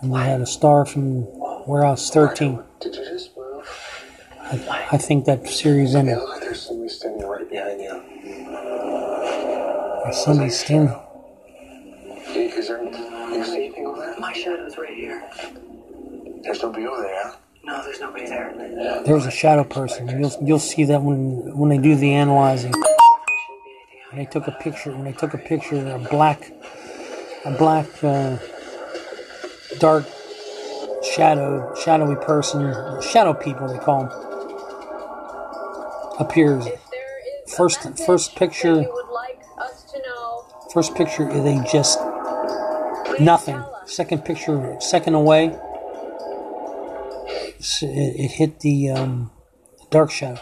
[0.00, 1.26] And we had a star from
[1.66, 2.62] Warehouse 13.
[2.78, 3.68] Did you just move?
[4.52, 6.18] I, I think that series ended.
[6.18, 8.02] Look like there's somebody standing right behind you.
[10.12, 10.94] Somebody's standing.
[12.34, 14.18] Is there, you see anything over there?
[14.18, 15.26] My shadow's right here.
[16.42, 17.32] There's nobody over there.
[17.64, 19.02] No, there's nobody there.
[19.06, 20.08] There's a shadow person.
[20.20, 22.72] You'll you'll see that when when they do the analyzing.
[22.72, 22.92] Definitely
[23.46, 26.52] shouldn't be anything When they took a picture, when they took a picture, a black,
[27.46, 28.36] a black, uh,
[29.78, 30.04] dark
[31.02, 34.31] shadow, shadowy person, shadow people they call them,
[36.18, 36.66] appears.
[36.66, 40.94] If there is a First- first picture- that you would like us to know, First
[40.94, 41.98] picture, they just
[43.20, 43.62] nothing.
[43.84, 45.54] Second picture, second away,
[47.82, 49.30] it, it hit the um,
[49.90, 50.40] dark shadow.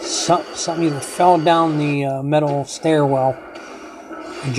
[0.00, 3.36] Some, something either fell down the uh, metal stairwell.
[4.44, 4.54] And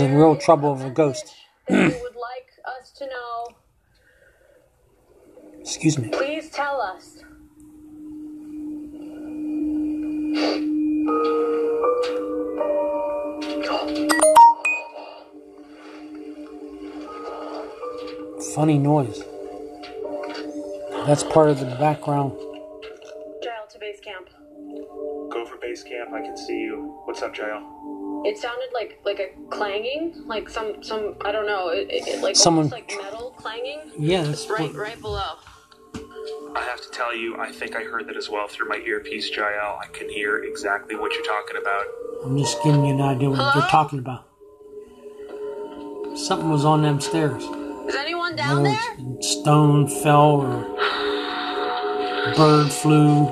[0.00, 1.34] in real trouble of a ghost.
[1.68, 3.48] Would like us to know,
[5.60, 6.10] Excuse me.
[6.10, 7.18] please tell us.
[18.54, 19.22] Funny noise.
[21.06, 22.32] That's part of the background.
[23.42, 24.28] Jael to base camp.
[25.32, 26.12] Go for base camp.
[26.12, 27.00] I can see you.
[27.04, 28.22] What's up, Jael?
[28.24, 32.22] It sounded like like a clanging, like some some I don't know, it, it, it-
[32.22, 33.80] like Someone- like metal clanging.
[33.98, 35.34] Yeah, that's Right, what- right below.
[36.54, 39.30] I have to tell you, I think I heard that as well through my earpiece,
[39.34, 39.78] Jael.
[39.82, 41.86] I can hear exactly what you're talking about.
[42.24, 44.26] I'm just giving you an idea what you're talking about.
[46.16, 47.42] Something was on them stairs.
[47.88, 49.22] Is anyone down Whether there?
[49.22, 50.62] stone fell or
[52.36, 53.28] bird flew.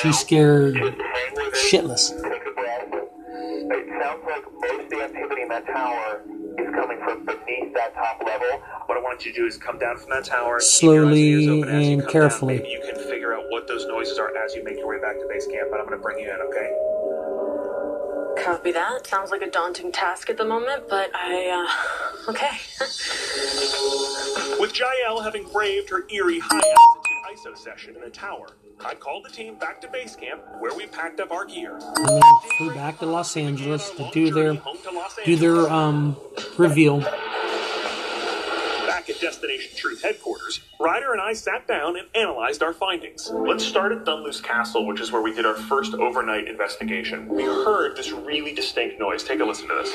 [0.00, 0.74] She's scared
[1.54, 2.10] shitless.
[2.10, 2.88] Take a breath.
[2.92, 6.22] It sounds like most of the activity in that tower
[6.58, 8.01] is coming from beneath that top
[8.42, 8.60] level.
[8.86, 10.60] What I want you to do is come down from that tower.
[10.60, 12.58] Slowly and open and carefully.
[12.58, 12.64] Down.
[12.64, 15.18] Maybe you can figure out what those noises are as you make your way back
[15.18, 16.70] to base camp, but I'm going to bring you in, okay?
[18.44, 19.06] Copy that.
[19.06, 21.66] Sounds like a daunting task at the moment, but I
[22.26, 22.58] uh okay.
[24.58, 28.46] With Jael having braved her eerie high altitude ISO session in the tower,
[28.84, 31.78] I called the team back to base camp where we packed up our gear.
[31.96, 32.22] And then
[32.58, 36.16] flew back to Los Angeles to do their to do their um
[36.58, 37.04] reveal.
[39.02, 43.28] Back at Destination Truth headquarters, Ryder and I sat down and analyzed our findings.
[43.32, 47.26] Let's start at Dunluce Castle, which is where we did our first overnight investigation.
[47.26, 49.24] We heard this really distinct noise.
[49.24, 49.90] Take a listen to this.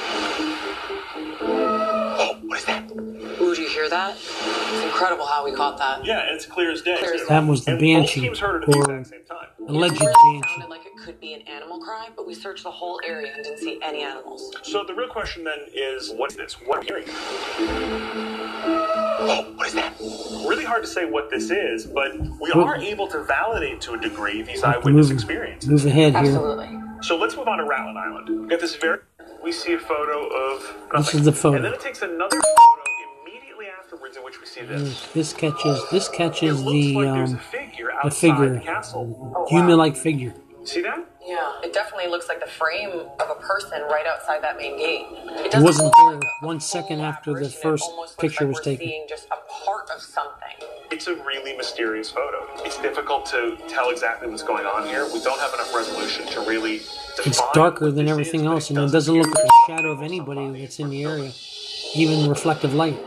[1.40, 2.92] Oh, what is that?
[3.78, 4.16] Ooh, do you hear that?
[4.18, 6.04] It's incredible how we caught that.
[6.04, 6.98] Yeah, it's clear as day.
[7.00, 7.28] Clear as too.
[7.28, 9.48] That was the and Banshee, Both teams heard it at the or- exact same time.
[9.68, 10.42] Alleged it banshee.
[10.50, 13.44] sounded like it could be an animal cry, but we searched the whole area and
[13.44, 14.56] didn't see any animals.
[14.64, 16.54] So the real question then is, what's this?
[16.66, 17.06] What are we hearing?
[19.20, 19.94] Oh, what is that?
[20.48, 23.94] Really hard to say what this is, but we Well- are able to validate to
[23.94, 25.70] a degree these Have eyewitness move, experiences.
[25.70, 26.22] move ahead here.
[26.22, 26.70] Absolutely.
[27.02, 28.42] So let's move on to Rathlin Island.
[28.42, 29.00] We got this very.
[29.44, 30.64] We see a photo of
[30.94, 31.00] nothing.
[31.04, 31.56] This is the photo.
[31.58, 32.67] And then it takes another photo immediately after
[34.16, 35.08] in which we see this.
[35.14, 38.54] This catches this catches It looks the like there's a um, figure the outside figure,
[38.54, 39.46] the castle.
[39.50, 40.34] human-like figure.
[40.64, 41.00] See that?
[41.26, 45.06] Yeah, it definitely looks like the frame of a person right outside that main gate.
[45.12, 48.56] It It doesn't wasn't there like one second after the first almost looks picture like
[48.56, 48.88] was we're taken.
[48.88, 49.36] Seeing just a
[49.66, 50.68] part of something.
[50.90, 52.48] It's a really mysterious photo.
[52.66, 55.06] It's difficult to tell exactly what's going on here.
[55.14, 56.82] We don't have enough resolution to really.
[57.26, 59.92] It's darker than everything is, but else, and it does doesn't look like a shadow
[59.92, 61.32] of anybody that's in the area,
[61.96, 62.98] even reflective light.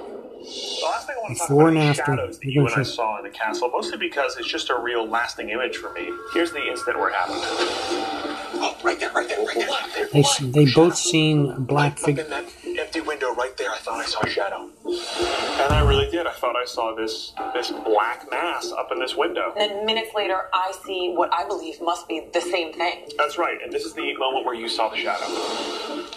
[0.50, 2.12] The last thing I want to talk Before about and is after.
[2.16, 4.70] shadows that You're you gonna and I saw in the castle, mostly because it's just
[4.70, 6.10] a real lasting image for me.
[6.34, 7.38] Here's the instant where it happened.
[7.42, 9.68] Oh, right there, right there, right there.
[9.68, 10.08] Right there.
[10.12, 12.24] They they both seen a black Up figure.
[12.24, 12.44] in that
[12.78, 14.68] empty window right there, I thought I saw a shadow.
[14.90, 16.26] And I really did.
[16.26, 19.52] I thought I saw this this black mass up in this window.
[19.56, 23.08] And then minutes later, I see what I believe must be the same thing.
[23.16, 25.26] That's right, and this is the moment where you saw the shadow.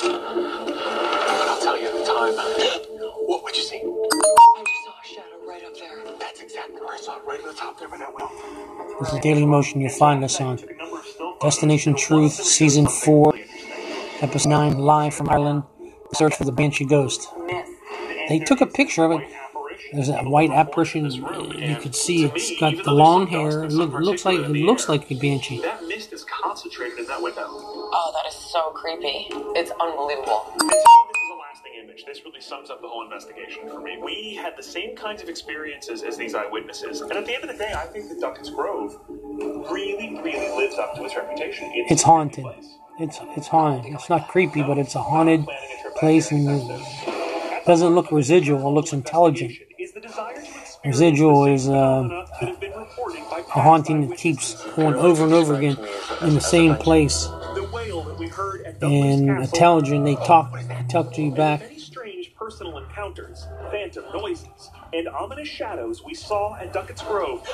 [0.01, 2.33] I'll tell you the time.
[3.27, 3.77] What would you see?
[3.77, 6.17] I just saw a shadow right up there.
[6.19, 8.31] That's exactly where I saw it, right at the top there by that window.
[9.01, 9.81] This is Dailymotion.
[9.81, 10.59] You'll find us on
[11.41, 13.35] Destination Truth, Season 4,
[14.21, 15.63] Episode 9, live from Ireland.
[16.13, 17.27] Search for the Banshee Ghost.
[18.23, 18.29] Myth.
[18.29, 19.27] They took a picture of it.
[19.91, 21.05] There's a white apparition.
[21.23, 23.63] Uh, you could see it's got the long hair.
[23.63, 25.61] It look, looks like it looks like a banshee.
[25.61, 27.43] That mist is concentrated in that window.
[27.47, 29.27] Oh, that is so creepy.
[29.55, 30.47] It's unbelievable.
[30.51, 32.05] And to me, this is a lasting image.
[32.05, 33.99] This really sums up the whole investigation for me.
[34.03, 37.51] We had the same kinds of experiences as these eyewitnesses, and at the end of
[37.51, 41.71] the day, I think that Duckett's Grove really, really lives up to its reputation.
[41.75, 42.45] It's, It's haunted.
[42.99, 43.93] It's it's haunted.
[43.93, 45.45] It's not creepy, but it's a haunted
[45.97, 46.81] place, and it
[47.65, 48.67] doesn't look residual.
[48.67, 49.53] It looks intelligent.
[49.79, 53.43] Is the desire to experience Residual is uh, phenomena that have been reported by a
[53.61, 55.77] haunting that keeps going over and over again
[56.21, 57.23] in the same place.
[57.55, 60.57] The wail that we heard at Dunluce And intelligent, they talk
[60.89, 61.61] talk to you back.
[61.61, 67.45] many strange personal encounters, phantom noises, and ominous shadows we saw at Duckett's Grove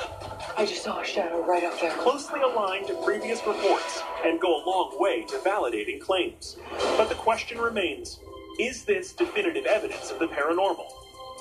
[0.56, 1.90] I just saw a shadow right up there.
[1.92, 6.56] closely aligned to previous reports and go a long way to validating claims.
[6.96, 8.20] But the question remains
[8.60, 10.86] is this definitive evidence of the paranormal?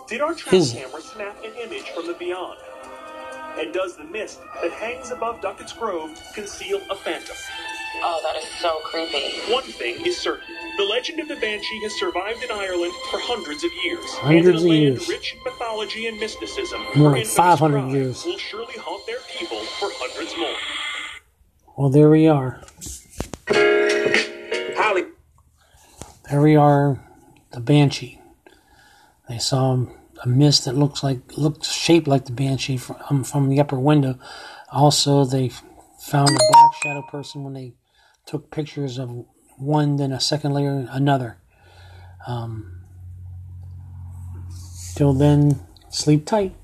[0.08, 0.80] Did our track Is hmm.
[0.80, 2.60] camera snap an image from the beyond?
[3.60, 7.36] And does the mist that hangs above Duckett's Grove conceal a phantom?
[8.02, 9.52] Oh, that is so creepy.
[9.52, 10.46] One thing is certain.
[10.78, 14.06] The legend of the Banshee has survived in Ireland for hundreds of years.
[14.14, 15.10] Hundreds and in of years.
[15.10, 18.26] rich in mythology and mysticism, More her like infamous 500 cries years.
[18.26, 20.56] will surely haunt their people for hundreds more.
[21.76, 22.62] Well, there we are.
[24.78, 25.04] Holly.
[26.30, 27.04] There we are,
[27.52, 28.22] the banshee.
[29.28, 29.86] They saw
[30.24, 33.80] a mist that looks like looked shaped like the banshee from um, from the upper
[33.80, 34.20] window.
[34.72, 35.50] Also, they
[36.00, 37.74] found a black shadow person when they
[38.26, 39.26] took pictures of
[39.58, 41.38] one, then a second later another.
[42.28, 42.82] Um,
[44.96, 46.56] till then, sleep tight.